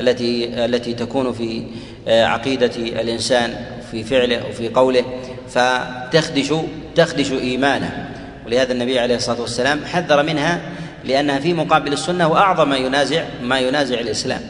[0.00, 1.62] التي التي تكون في
[2.08, 5.04] آه، عقيدة الإنسان في فعله وفي قوله
[5.48, 6.52] فتخدش
[6.94, 8.08] تخدش إيمانه.
[8.46, 10.60] ولهذا النبي عليه الصلاة والسلام حذر منها
[11.04, 14.40] لأنها في مقابل السنة وأعظم ما ينازع ما ينازع الإسلام.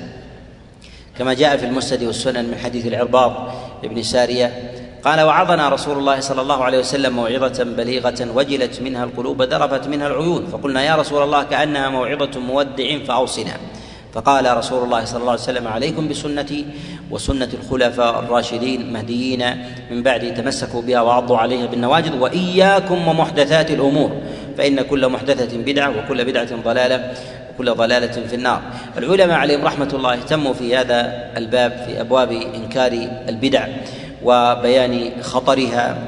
[1.19, 4.73] كما جاء في المسند والسنن من حديث العرباض بن سارية
[5.05, 10.07] قال وعظنا رسول الله صلى الله عليه وسلم موعظة بليغة وجلت منها القلوب ذرفت منها
[10.07, 13.57] العيون فقلنا يا رسول الله كأنها موعظة مودع فأوصنا.
[14.15, 16.67] فقال رسول الله صلى الله عليه وسلم عليكم بسنتي
[17.11, 19.45] وسنة الخلفاء الراشدين المهديين
[19.91, 24.13] من بعد تمسكوا بها وعضوا عليها بالنواجذ وإياكم ومحدثات الأمور
[24.59, 27.13] فإن كل محدثة بدعة وكل بدعة ضلالة
[27.55, 28.63] وكل ضلالة في النار.
[28.99, 32.93] العلماء عليهم رحمة الله اهتموا في هذا الباب في أبواب إنكار
[33.29, 33.67] البدع
[34.23, 35.99] وبيان خطرها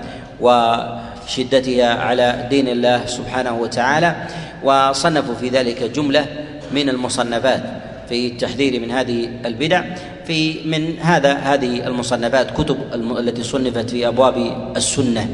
[0.40, 4.26] وشدتها على دين الله سبحانه وتعالى
[4.64, 6.26] وصنفوا في ذلك جملة
[6.72, 7.62] من المصنفات.
[8.11, 9.85] في التحذير من هذه البدع
[10.27, 14.37] في من هذا هذه المصنفات كتب التي صنفت في أبواب
[14.77, 15.29] السنة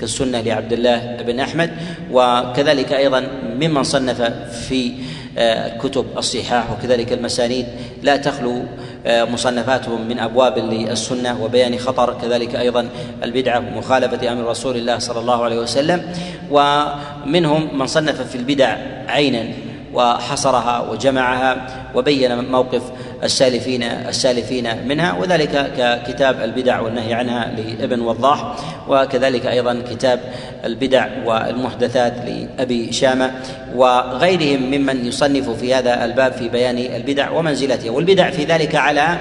[0.00, 1.70] كالسنة لعبد الله بن أحمد
[2.12, 3.28] وكذلك أيضا
[3.60, 4.22] ممن صنف
[4.68, 4.92] في
[5.38, 7.66] الكتب الصحاح وكذلك المسانيد.
[8.02, 8.62] لا تخلو
[9.06, 12.88] آه، مصنفاتهم من أبواب للسنة وبيان خطر كذلك أيضا
[13.24, 16.02] البدعة ومخالفة أمر رسول الله صلى الله عليه وسلم.
[16.50, 18.76] ومنهم من صنف في البدع
[19.08, 19.69] عينا.
[19.94, 22.82] وحصرها وجمعها وبين موقف
[23.22, 28.56] السالفين السالفين منها وذلك ككتاب البدع والنهي عنها لابن وضاح
[28.88, 30.20] وكذلك أيضا كتاب
[30.64, 33.32] البدع والمحدثات لأبي شامة
[33.74, 39.18] وغيرهم ممن يصنف في هذا الباب في بيان البدع ومنزلتها والبدع في ذلك على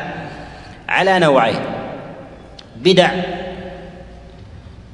[0.90, 1.60] على نوعين
[2.76, 3.12] بدع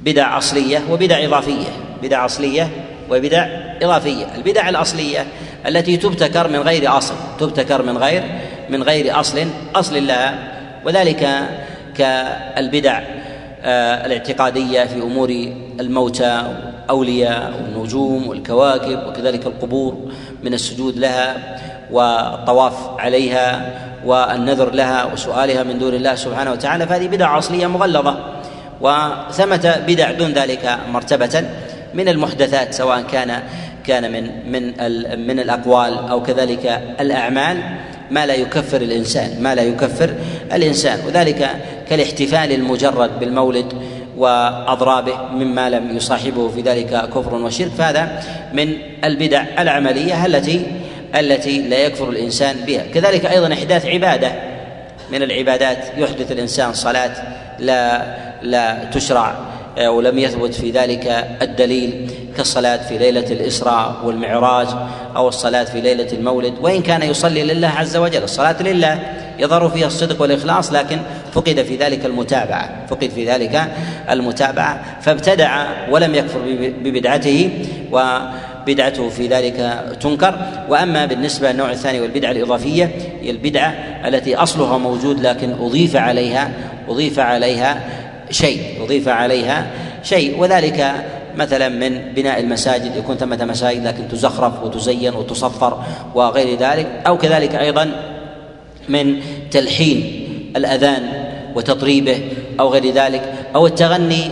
[0.02, 1.68] بدع أصلية وبدع إضافية.
[2.02, 2.70] بدع أصلية
[3.10, 4.26] وبدع إضافية.
[4.36, 5.26] البدع الأصلية
[5.66, 8.22] التي تبتكر من غير أصل تبتكر من غير
[8.70, 10.34] من غير أصل أصل لها
[10.84, 11.28] وذلك
[11.96, 13.00] كالبدع
[13.62, 16.42] آه، الاعتقادية في أمور الموتى
[16.90, 19.96] اولياء والنجوم والكواكب وكذلك القبور
[20.42, 21.36] من السجود لها
[21.90, 23.72] والطواف عليها
[24.04, 26.86] والنذر لها وسؤالها من دون الله سبحانه وتعالى.
[26.86, 28.16] فهذه بدع أصلية مغلظة
[28.80, 31.44] وثمة بدع دون ذلك مرتبة.
[31.96, 33.42] من المحدثات سواء كان
[33.86, 34.62] كان من من
[35.26, 37.56] من الأقوال أو كذلك الأعمال
[38.10, 40.14] ما لا يكفر الإنسان ما لا يكفر
[40.52, 40.98] الإنسان.
[41.06, 41.50] وذلك
[41.88, 43.72] كالاحتفال المجرد بالمولد
[44.16, 47.70] وأضرابه مما لم يصاحبه في ذلك كفر وشرك.
[47.78, 48.22] فهذا
[48.52, 48.72] من
[49.04, 50.66] البدع العملية التي
[51.14, 52.82] التي لا يكفر الإنسان بها.
[52.94, 54.32] كذلك أيضا إحداث عبادة.
[55.12, 57.12] من العبادات يحدث الإنسان صلاة
[57.58, 58.02] لا
[58.42, 59.55] لا تشرع.
[59.78, 61.06] ولم يثبت في ذلك
[61.42, 64.68] الدليل كالصلاة في ليلة الإسراء والمعراج
[65.16, 68.22] أو الصلاة في ليلة المولد وإن كان يصلي لله عز وجل.
[68.22, 68.98] الصلاة لله
[69.38, 70.98] يظهر فيها الصدق والإخلاص لكن
[71.32, 73.68] فقد في ذلك المتابعة فقد في ذلك
[74.10, 75.00] المتابعة.
[75.00, 76.40] فابتدع ولم يكفر
[76.82, 77.50] ببدعته
[77.92, 80.38] وبدعته في ذلك تنكر.
[80.68, 82.90] وأما بالنسبة للنوع الثاني والبدعة الإضافية
[83.22, 83.74] هي البدعة
[84.06, 86.50] التي أصلها موجود لكن أضيف عليها
[86.88, 87.80] أضيف عليها
[88.30, 89.66] شيء أضيف عليها
[90.02, 90.38] شيء.
[90.40, 90.94] وذلك
[91.36, 95.82] مثلا من بناء المساجد يكون ثمة مساجد لكن تزخرف وتزين وتصفر
[96.14, 97.90] وغير ذلك أو كذلك أيضا
[98.88, 99.16] من
[99.50, 101.02] تلحين الأذان
[101.54, 102.20] وتطريبه
[102.60, 103.22] أو غير ذلك
[103.54, 104.30] أو التغني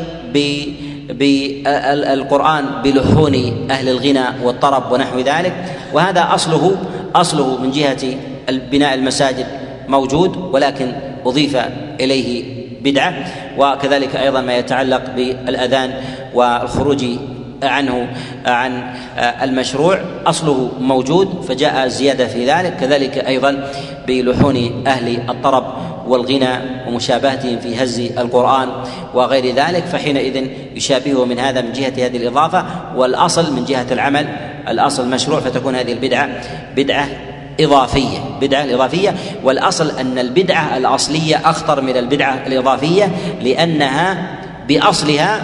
[1.09, 3.35] بالقرآن بلحون
[3.71, 5.53] أهل الغنى والطرب ونحو ذلك.
[5.93, 6.77] وهذا أصله
[7.15, 8.17] أصله من جهة
[8.49, 9.47] بناء المساجد
[9.89, 10.93] موجود ولكن
[11.27, 11.57] أضيف
[12.01, 13.15] إليه بدعة
[13.59, 15.91] وكذلك أيضا ما يتعلق بالأذان
[16.35, 17.05] والخروج
[17.63, 18.09] عنه
[18.47, 19.99] عن المشروع.
[20.27, 22.77] أصله موجود فجاء الزياده في ذلك.
[22.77, 23.71] كذلك أيضا
[24.07, 25.65] بلحون أهل الطرب
[26.07, 26.51] والغنى
[26.89, 28.69] ومشابهتهم في هز القرآن
[29.15, 29.85] وغير ذلك.
[29.85, 32.65] فحينئذ يشابهه من هذا من جهة هذه الإضافة
[32.97, 34.27] والأصل من جهة العمل
[34.69, 36.29] الأصل مشروع فتكون هذه البدعة
[36.77, 37.09] بدعة
[37.61, 43.11] إضافية بدعة الإضافية والأصل أن البدعة الأصلية أخطر من البدعة الإضافية
[43.43, 44.27] لأنها
[44.69, 45.41] بأصلها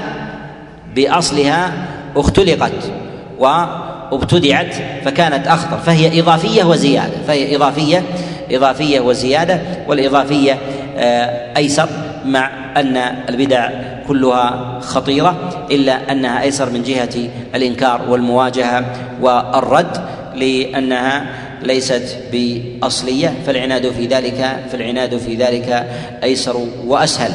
[0.97, 1.73] بأصلها
[2.17, 2.93] اختلقت
[3.39, 5.77] وابتدعت فكانت أخطر.
[5.77, 8.03] فهي إضافية وزيادة فهي إضافية
[8.51, 9.61] إضافية وزيادة.
[9.89, 10.59] والإضافية
[10.99, 11.89] آه، أيسر
[12.25, 12.97] مع أن
[13.29, 13.71] البدع
[14.09, 15.37] كلها خطيرة
[15.71, 18.85] إلا أنها أيسر من جهة الإنكار والمواجهة
[19.21, 19.97] والرد
[20.35, 21.27] لأنها
[21.63, 25.89] ليست بأصلية فالعناد في ذلك فالعناد في ذلك
[26.23, 26.57] أيسر
[26.87, 27.33] وأسهل.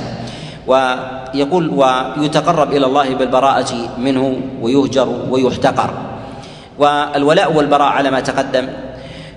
[0.68, 5.90] ويقول ويتقرب إلى الله بالبراءة منه ويهجر ويحتقر.
[6.80, 8.68] والولاء والبراء على ما تقدم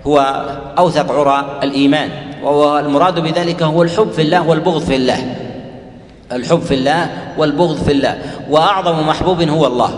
[0.07, 0.45] هو
[0.79, 2.11] أوثق عرى الإيمان
[2.43, 5.35] والمراد بذلك هو الحب في الله والبغض في الله.
[6.33, 8.19] الحب في الله والبغض في الله.
[8.51, 9.91] وأعظم محبوب هو الله.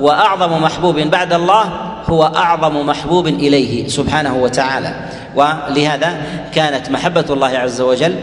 [0.00, 4.94] وأعظم محبوب بعد الله هو أعظم محبوب إليه سبحانه وتعالى.
[5.36, 6.22] ولهذا
[6.54, 8.14] كانت محبة الله عز وجل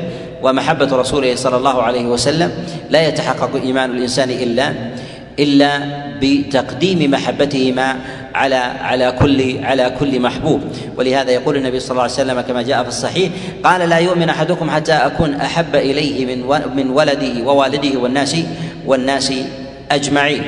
[0.44, 2.52] ومحبة رسوله صلى الله عليه وسلم
[2.90, 4.74] لا يتحقق إيمان الإنسان إلا
[5.40, 5.80] إلا
[6.22, 7.96] بتقديم محبتهما
[8.36, 10.62] على على كل على كل محبوب.
[10.98, 13.32] ولهذا يقول النبي صلى الله عليه وسلم كما جاء في الصحيح
[13.64, 16.40] قال لا يؤمن أحدكم حتى أكون أحب إليه من
[16.76, 18.36] من ولده ووالده والناس
[18.86, 19.34] والناس
[19.92, 20.44] أجمعين.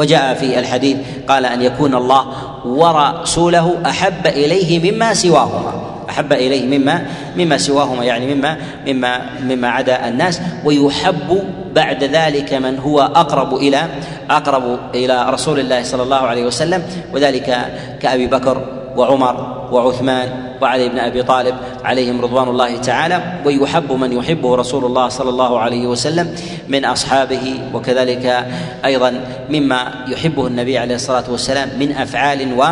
[0.00, 0.96] وجاء في الحديث
[1.28, 2.26] قال أن يكون الله
[2.64, 5.72] ورسوله أحب إليه مما سواهما.
[6.10, 11.44] أحب إليه مما مما سواهما يعني مما مما مما عدا الناس ويحب
[11.74, 13.86] بعد ذلك من هو أقرب إلى
[14.30, 16.82] أقرب إلى رسول الله صلى الله عليه وسلم
[17.14, 17.56] وذلك
[18.00, 20.28] كأبي بكر وعمر وعثمان
[20.62, 25.60] وعلي بن أبي طالب عليهم رضوان الله تعالى ويحب من يحبه رسول الله صلى الله
[25.60, 26.34] عليه وسلم
[26.68, 28.46] من أصحابه وكذلك
[28.84, 29.20] أيضا
[29.50, 32.64] مما يحبه النبي عليه الصلاة والسلام من أفعال و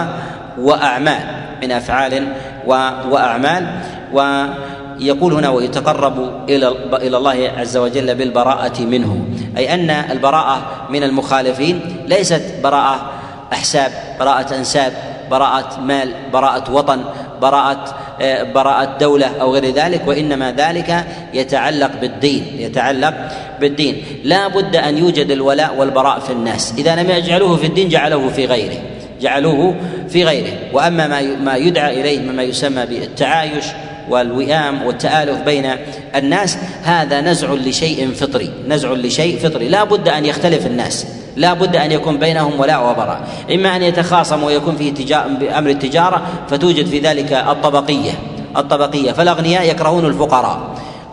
[0.59, 2.29] وأعمال من أفعال
[2.67, 2.71] و
[3.11, 3.67] وأعمال.
[4.13, 4.45] و
[5.01, 9.27] يقول هنا ويتقرب إلى إلى الله عز وجل بالبراءة منه.
[9.57, 13.11] أي أن البراءة من المخالفين ليست براءة
[13.53, 14.93] أحساب براءة أنساب.
[15.31, 17.05] براءة مال براءة وطن
[17.43, 21.05] براءة آه، براءة دولة أو غير ذلك وإنما ذلك
[21.35, 23.15] يتعلق بالدين يتعلق
[23.61, 24.03] بالدين.
[24.25, 26.75] لا بد أن يوجد الولاء والبراء في الناس.
[26.79, 28.79] إذا لم يجعلوه في الدين جعلوه في غيره
[29.21, 29.75] جعلوه
[30.09, 30.53] في غيره.
[30.73, 33.65] وأما ما ما يدعى إليه مما يسمى بالتعايش
[34.09, 35.71] والوئام والتآلف بين
[36.17, 39.69] الناس هذا نزع لشيء فطري نزع لشيء فطري.
[39.69, 41.07] لا بد أن يختلف الناس.
[41.39, 43.21] لا بد أن يكون بينهم ولاء وبراء
[43.55, 48.13] إما أن يتخاصموا ويكون فيه بأمر التجارة فتوجد في ذلك الطبقية
[48.57, 49.13] الطبقية.
[49.13, 50.59] فالأغنياء يكرهون الفقراء.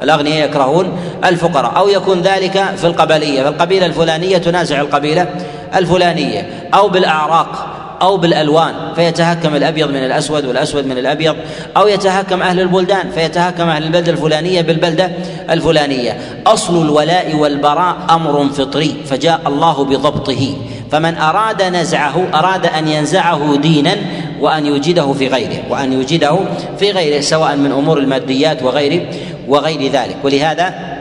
[0.04, 1.78] الأغنياء يكرهون الفقراء.
[1.78, 3.44] أو يكون ذلك في القبلية.
[3.44, 5.28] فالقبيلة الفلانية تنازع القبيلة
[5.76, 6.70] الفلانية.
[6.74, 7.75] أو بالأعراق.
[8.06, 11.36] أو بالألوان فيتهكم الأبيض من الأسود والأسود من الأبيض
[11.78, 15.12] أو يتهكم أهل البلدان فيتهكم أهل البلدة الفلانية بالبلدة
[15.50, 16.18] الفلانية.
[16.48, 20.58] أصل الولاء والبراء أمر فطري فجاء الله بضبطه.
[20.92, 23.96] فمن أراد نزعه أراد أن ينزعه دينا
[24.42, 26.40] وأن يوجده في غيره وأن يوجده
[26.80, 29.10] في غيره سواء من أمور الماديات وغير
[29.48, 30.18] وغير ذلك.
[30.24, 30.95] ولهذا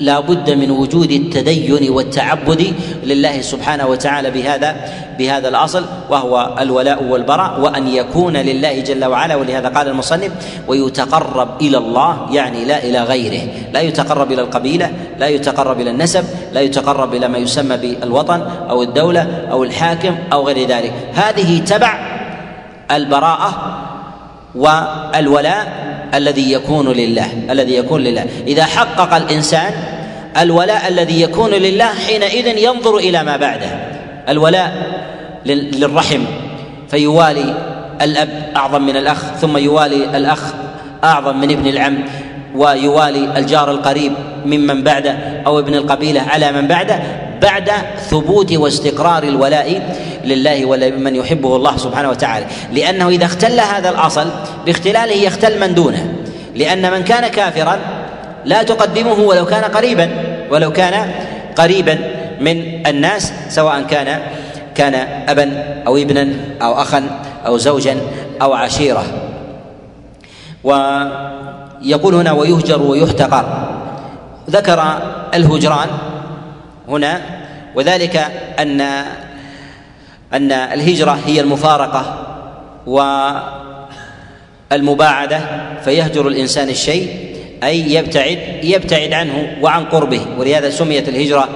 [0.00, 2.74] لا بد من وجود التدين والتعبد
[3.04, 4.76] لله سبحانه وتعالى بهذا
[5.18, 10.32] بهذا الأصل وهو الولاء والبراء وأن يكون لله جل وعلا ولهذا قال المصنف
[10.68, 13.48] ويتقرب إلى الله يعني لا إلى غيره.
[13.72, 18.40] لا يتقرب إلى القبيلة لا يتقرب إلى النسب لا يتقرب إلى ما يسمى بالوطن
[18.70, 20.92] أو الدولة أو الحاكم أو غير ذلك.
[21.14, 21.98] هذه تبع
[22.90, 23.78] البراءة
[24.54, 28.26] والولاء الذي يكون لله الذي يكون لله.
[28.46, 29.72] إذا حقق الإنسان
[30.40, 33.70] الولاء الذي يكون لله حينئذ ينظر إلى ما بعده.
[34.28, 34.72] الولاء
[35.46, 36.24] للرحم
[36.88, 37.54] فيوالي
[38.02, 40.40] الأب أعظم من الأخ ثم يوالي الأخ
[41.04, 41.98] أعظم من ابن العم
[42.54, 44.12] ويوالي الجار القريب
[44.46, 45.16] ممن بعده
[45.46, 47.02] أو ابن القبيلة على من بعده.
[47.42, 47.70] بعد
[48.10, 52.46] ثبوت واستقرار الولاء لله ولمن يحبه الله سبحانه وتعالى.
[52.72, 54.30] لأنه إذا اختل هذا الأصل
[54.66, 56.14] باختلاله يختل من دونه.
[56.54, 57.78] لأن من كان كافرا
[58.44, 60.10] لا تقدمه ولو كان قريبا
[60.50, 61.10] ولو كان
[61.58, 61.98] قريبا
[62.40, 64.20] من الناس سواء كان
[64.74, 64.94] كان
[65.28, 66.28] ابا أو ابنا
[66.62, 67.02] أو اخا
[67.46, 67.96] أو زوجا
[68.42, 69.04] أو عشيرة.
[70.64, 73.44] ويقول هنا ويهجر ويحتقر.
[74.50, 74.98] ذكر
[75.34, 75.88] الهجران
[76.88, 77.20] هنا
[77.74, 78.16] وذلك
[78.58, 78.80] أن
[80.32, 82.26] أن الهجرة هي المفارقة
[84.70, 85.40] والمباعدة
[85.84, 87.32] فيهجر الإنسان الشيء
[87.64, 90.20] أي يبتعد يبتعد عنه وعن قربه.
[90.38, 91.48] ولهذا سميت الهجرة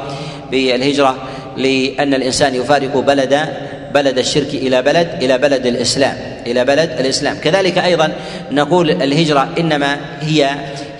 [0.51, 1.17] بالهجرة
[1.57, 3.49] لأن الإنسان يفارق بلد
[3.95, 6.17] بلد الشرك إلى بلد إلى بلد الإسلام
[6.47, 7.37] إلى بلد الإسلام.
[7.37, 8.13] كذلك أيضا
[8.51, 10.51] نقول الهجرة إنما هي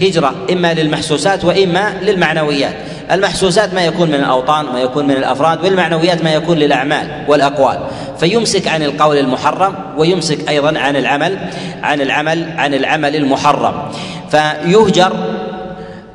[0.03, 2.75] هجرة إما للمحسوسات وإما للمعنويات.
[3.11, 7.79] المحسوسات ما يكون من الأوطان ما يكون من الأفراد والمعنويات ما يكون للأعمال والأقوال.
[8.21, 11.39] فيمسك عن القول المحرم ويمسك أيضا عن العمل
[11.83, 13.83] عن العمل عن العمل المحرم.
[14.31, 15.13] فيهجر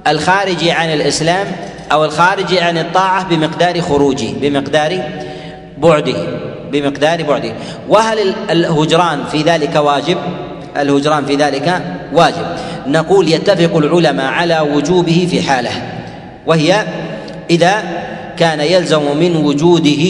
[0.08, 1.48] الخارج عن الإسلام
[1.92, 5.02] أو الخارج عن الطاعة بمقدار خروجه بمقدار
[5.78, 6.16] بعده
[6.72, 7.54] بمقدار بعده.
[7.90, 10.18] وهل الهجران في ذلك واجب؟
[10.78, 11.82] الهجران في ذلك
[12.14, 12.46] واجب.
[12.88, 16.01] نقول يتفق العلماء على وجوبه في حاله.
[16.48, 16.86] وهي
[17.50, 17.84] إذا
[18.38, 20.06] كان يلزم من وجوده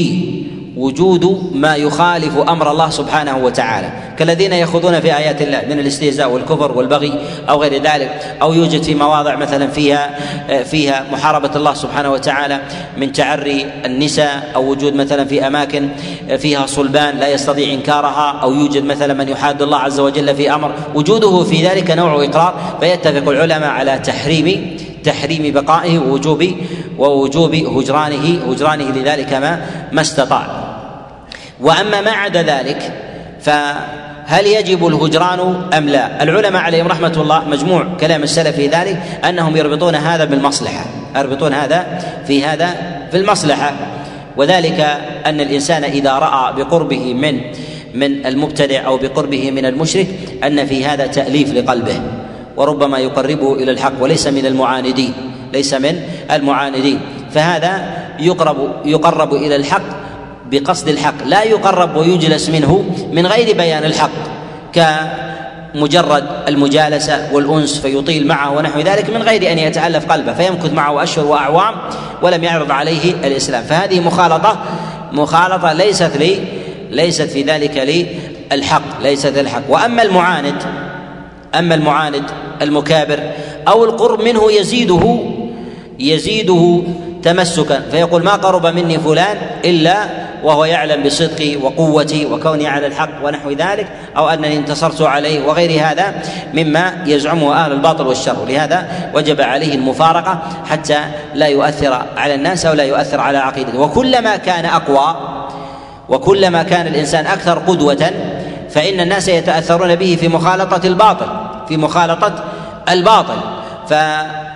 [0.77, 3.89] وجود ما يخالف أمر الله سبحانه وتعالى.
[4.17, 7.13] كالذين يخوضون في آيات الله من الاستهزاء والكفر والبغي
[7.49, 10.19] أو غير ذلك أو يوجد في مواضع مثلا فيها
[10.63, 12.59] فيها محاربة الله سبحانه وتعالى
[12.97, 15.89] من تعري النساء أو وجود مثلا في أماكن
[16.37, 20.71] فيها صلبان لا يستطيع إنكارها أو يوجد مثلا من يحاد الله عز وجل في أمر.
[20.95, 26.47] وجوده في ذلك نوع إقرار فيتفق العلماء على تحريم تحريم بقائه ووجوب
[26.97, 30.47] ووجوب هجرانه هجرانه لذلك ما ما استطاع.
[31.61, 32.93] وأما ما عدا ذلك
[33.41, 39.57] فهل يجب الهجران أم لا؟ العلماء عليهم رحمة الله مجموع كلام السلف في ذلك أنهم
[39.57, 42.67] يربطون هذا بالمصلحة، يربطون هذا في هذا
[43.11, 43.73] في المصلحة.
[44.37, 44.79] وذلك
[45.25, 47.41] أن الإنسان إذا رأى بقربه من
[47.93, 50.07] من المبتدع أو بقربه من المشرك
[50.43, 52.01] أن في هذا تأليف لقلبه.
[52.57, 55.13] وربما يقربه إلى الحق وليس من المعاندين
[55.53, 56.01] ليس من
[56.31, 56.99] المعاندين.
[57.31, 57.81] فهذا
[58.19, 59.83] يقرب يقرب إلى الحق
[60.51, 64.09] بقصد الحق لا يقرب ويجلس منه من غير بيان الحق
[64.73, 71.25] كمجرد المجالسة والأنس فيطيل معه ونحو ذلك من غير أن يتألف قلبه فيمكث معه أشهر
[71.25, 71.75] وأعوام
[72.21, 73.63] ولم يعرض عليه الإسلام.
[73.63, 74.63] فهذه مخالطة
[75.11, 76.37] مخالطة ليست لي
[76.91, 78.05] ليست في ذلك
[78.51, 80.55] للحق ليست الحق وأما المعاند
[81.55, 82.23] أما المعاند
[82.61, 83.19] المكابر
[83.67, 85.19] أو القرب منه يزيده
[85.99, 86.81] يزيده
[87.23, 87.81] تمسكا.
[87.91, 89.95] فيقول ما قرب مني فلان إلا
[90.43, 93.87] وهو يعلم بصدقي وقوتي وكوني على الحق ونحو ذلك
[94.17, 96.13] أو أنني انتصرت عليه وغير هذا
[96.53, 98.45] مما يزعمه أهل الباطل والشر.
[98.45, 100.99] لهذا وجب عليه المفارقة حتى
[101.35, 103.79] لا يؤثر على الناس أو لا يؤثر على عقيدته.
[103.79, 105.15] وكلما كان أقوى
[106.09, 108.11] وكلما كان الإنسان أكثر قدوة
[108.69, 111.27] فإن الناس يتأثرون به في مخالطة الباطل.
[111.71, 112.43] في مخالطة
[112.89, 113.37] الباطل.
[113.89, 113.93] ف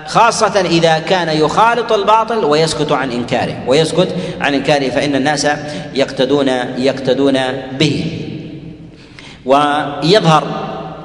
[0.07, 3.55] خاصة إذا كان يخالط الباطل ويسكت عن إنكاره.
[3.67, 5.47] ويسكت عن إنكاره فإن الناس
[5.93, 6.47] يقتدون
[6.77, 7.39] يقتدون
[7.79, 8.05] به.
[9.45, 10.43] ويظهر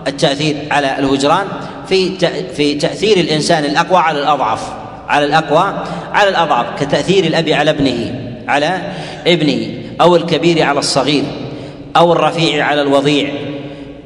[0.07, 1.47] التأثير على الهجران
[1.89, 2.19] في
[2.57, 4.63] في تأثير الإنسان الأقوى على الأضعف.
[5.09, 8.15] على الأقوى على الأضعف كتأثير الأب على ابنه
[8.49, 8.81] على
[9.27, 9.67] ابنه
[10.01, 11.25] أو الكبير على الصغير
[11.97, 13.31] أو الرفيع على الوضيع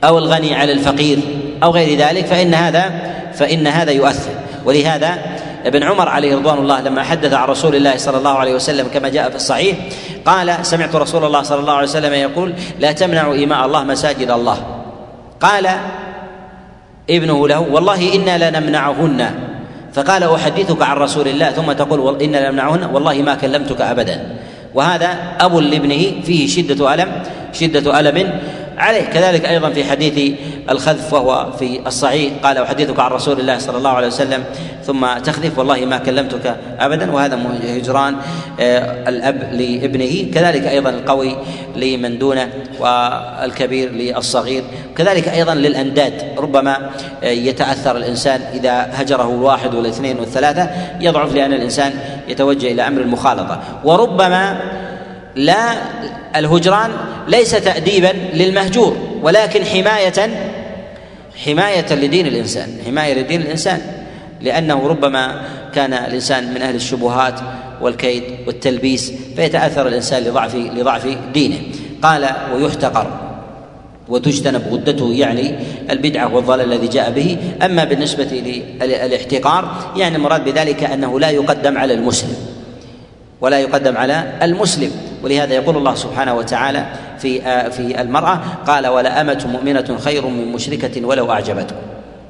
[0.04, 1.18] أو الغني على الفقير.
[1.62, 2.92] أو غير ذلك فإن هذا
[3.34, 4.30] فإن هذا يؤثر.
[4.64, 5.18] ولهذا
[5.66, 9.08] ابن عمر عليه رضوان الله لما حدث عن رسول الله صلى الله عليه وسلم كما
[9.08, 9.76] جاء في الصحيح
[10.26, 14.58] قال سمعت رسول الله صلى الله عليه وسلم يقول لا تمنعوا إماء الله مساجد الله.
[15.40, 15.68] قال
[17.10, 19.30] ابنه له والله إنا لنمنعهن.
[19.94, 21.50] فقال أحدثك عن رسول الله.
[21.50, 22.84] ثم تقول إنا لنمنعهن.
[22.92, 24.36] والله ما كلمتك أبدا.
[24.74, 25.08] وهذا
[25.40, 27.12] أب لابنه فيه شدة ألم
[27.52, 28.30] شدة ألم
[28.78, 29.02] عليه.
[29.02, 30.32] كذلك أيضا في حديث
[30.70, 34.44] الخذف وهو في الصحيح قال أحدثك عن رسول الله صلى الله عليه وسلم
[34.84, 37.12] ثم تخذف والله ما كلمتك ابدا.
[37.12, 38.16] وهذا هجران
[38.60, 40.32] آه، الأب لابنه.
[40.34, 41.36] كذلك أيضا القوي
[41.76, 42.48] لمن دونه
[42.80, 44.64] والكبير للصغير.
[44.96, 46.22] كذلك أيضا للأنداد.
[46.38, 46.90] ربما
[47.22, 50.70] آه، يتأثر الإنسان إذا هجره الواحد والاثنين والثلاثة
[51.00, 51.92] يضعف لأن الإنسان
[52.28, 53.60] يتوجه إلى أمر المخالطة.
[53.84, 54.60] وربما
[55.36, 55.74] لا
[56.36, 56.90] الهجران
[57.28, 60.30] ليس تأديبا للمهجور ولكن حماية
[61.44, 63.80] حماية لدين الإنسان حماية لدين الإنسان
[64.40, 65.40] لأنه ربما
[65.74, 67.40] كان الإنسان من أهل الشبهات
[67.80, 71.56] والكيد والتلبيس فيتأثر الإنسان لضعف لضعف دينه.
[72.02, 73.06] قال ويحتقر
[74.08, 75.54] وتجتنب غدته يعني
[75.90, 77.36] البدعة والضلال الذي جاء به.
[77.62, 78.24] أما بالنسبة
[78.82, 82.36] للإحتقار يعني المراد بذلك أنه لا يقدم على المسلم
[83.40, 84.90] ولا يقدم على المسلم.
[85.24, 86.86] ولهذا يقول الله سبحانه وتعالى
[87.18, 87.40] في
[87.70, 91.76] في المرأة قال ولا أمة مؤمنة خير من مشركة ولو أعجبتكم.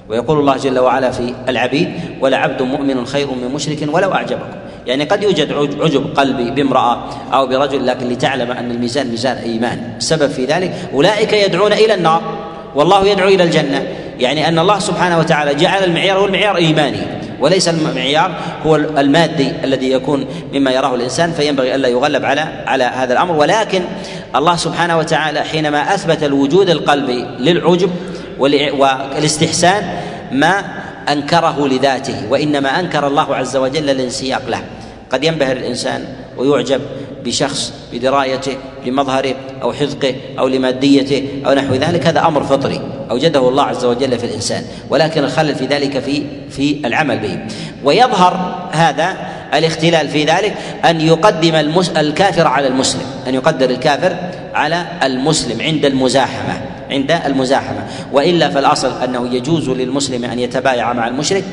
[0.09, 1.91] ويقول الله جل وعلا في العبيد
[2.21, 4.57] ولعبد مؤمن خير من مشرك ولو أعجبكم.
[4.87, 9.93] يعني قد يوجد عجب قلبي بامرأة أو برجل لكن لتعلم أن الميزان ميزان إيمان.
[9.97, 12.23] السبب في ذلك أولئك يدعون إلى النار.
[12.75, 13.87] والله يدعو إلى الجنة.
[14.19, 17.01] يعني أن الله سبحانه وتعالى جعل المعيار هو المعيار إيماني.
[17.45, 18.31] وليس المعيار
[18.66, 23.37] هو المادي الذي يكون مما يراه الإنسان فينبغي ألا يغلب على على هذا الأمر.
[23.37, 23.83] ولكن
[24.37, 27.91] الله سبحانه وتعالى حينما أثبت الوجود القلبي للعجب
[28.39, 29.83] والاستحسان
[30.33, 30.65] ما
[31.09, 34.61] أنكره لذاته وإنما أنكر الله عز وجل الانسياق له.
[35.11, 36.05] قد ينبهر الإنسان
[36.37, 36.81] ويعجب
[37.25, 38.57] بشخص بدرايته
[38.87, 42.81] لمظهره أو حذقه أو لماديته أو نحو ذلك هذا أمر فطري
[43.11, 44.65] أوجده الله عز وجل في الإنسان.
[44.91, 47.39] ولكن الخلل في ذلك في في العمل به.
[47.85, 49.17] ويظهر هذا
[49.55, 51.55] الاختلال في ذلك أن يقدم
[51.97, 54.17] الكافر على المسلم أن يقدر الكافر
[54.55, 56.74] على المسلم عند المزاحمة.
[56.95, 57.87] عند المزاحمة.
[58.12, 61.45] وإلا فالأصل أنه يجوز للمسلم أن يتبايع مع المشرك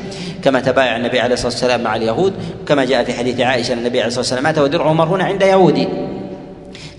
[0.44, 2.32] كما تبايع النبي عليه الصلاة والسلام مع اليهود
[2.68, 5.88] كما جاء في حديث عائشة أن النبي عليه الصلاة والسلام مات ودرعه مرهون عند يهودي.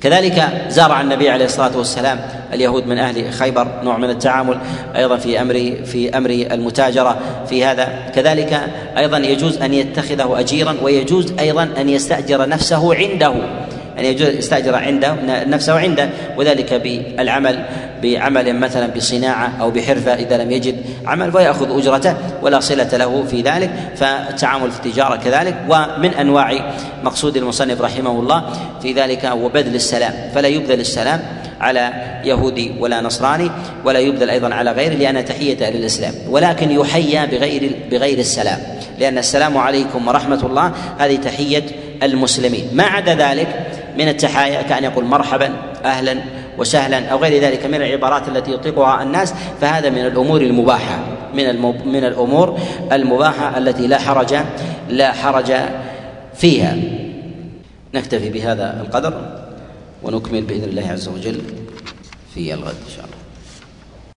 [0.01, 2.19] كذلك زارع النبي عليه الصلاة والسلام
[2.53, 4.57] اليهود من أهل خيبر نوع من التعامل
[4.95, 8.11] أيضا في أمر في أمر المتاجرة في هذا.
[8.15, 8.61] كذلك
[8.97, 13.33] أيضا يجوز أن يتخذه اجيرا ويجوز أيضا أن يستأجر نفسه عنده.
[14.03, 15.15] أن يجوز يستأجر عنده
[15.45, 16.09] نفسه عنده.
[16.37, 17.65] وذلك بالعمل
[18.03, 20.75] بعمل مثلا بصناعة أو بحرفة إذا لم يجد
[21.05, 23.69] عمل فيأخذ أجرته ولا صلة له في ذلك.
[23.95, 25.55] فالتعامل في التجارة كذلك.
[25.69, 26.73] ومن أنواع
[27.03, 28.43] مقصود المصنف رحمه الله
[28.81, 30.13] في ذلك هو بذل السلام.
[30.35, 31.19] فلا يبذل السلام
[31.61, 31.93] على
[32.25, 33.51] يهودي ولا نصراني
[33.85, 36.13] ولا يبذل أيضا على غيره لأن تحية للإسلام.
[36.29, 38.59] ولكن يحيى بغير بغير السلام.
[38.99, 41.63] لأن السلام عليكم ورحمة الله هذه تحية
[42.03, 42.67] المسلمين.
[42.73, 43.47] ما عدا ذلك
[43.97, 45.53] من التحايا كأن يقول مرحبا
[45.85, 46.17] أهلا
[46.57, 49.33] وسهلا أو غير ذلك من العبارات التي يطلقها الناس.
[49.61, 50.99] فهذا من الأمور المباحة
[51.33, 52.59] من من الأمور
[52.91, 54.35] المباحة التي لا حرج
[54.89, 55.53] لا حرج
[56.35, 56.77] فيها.
[57.93, 59.13] نكتفي بهذا القدر
[60.03, 61.41] ونكمل بإذن الله عز وجل
[62.33, 63.12] في الغد إن شاء الله.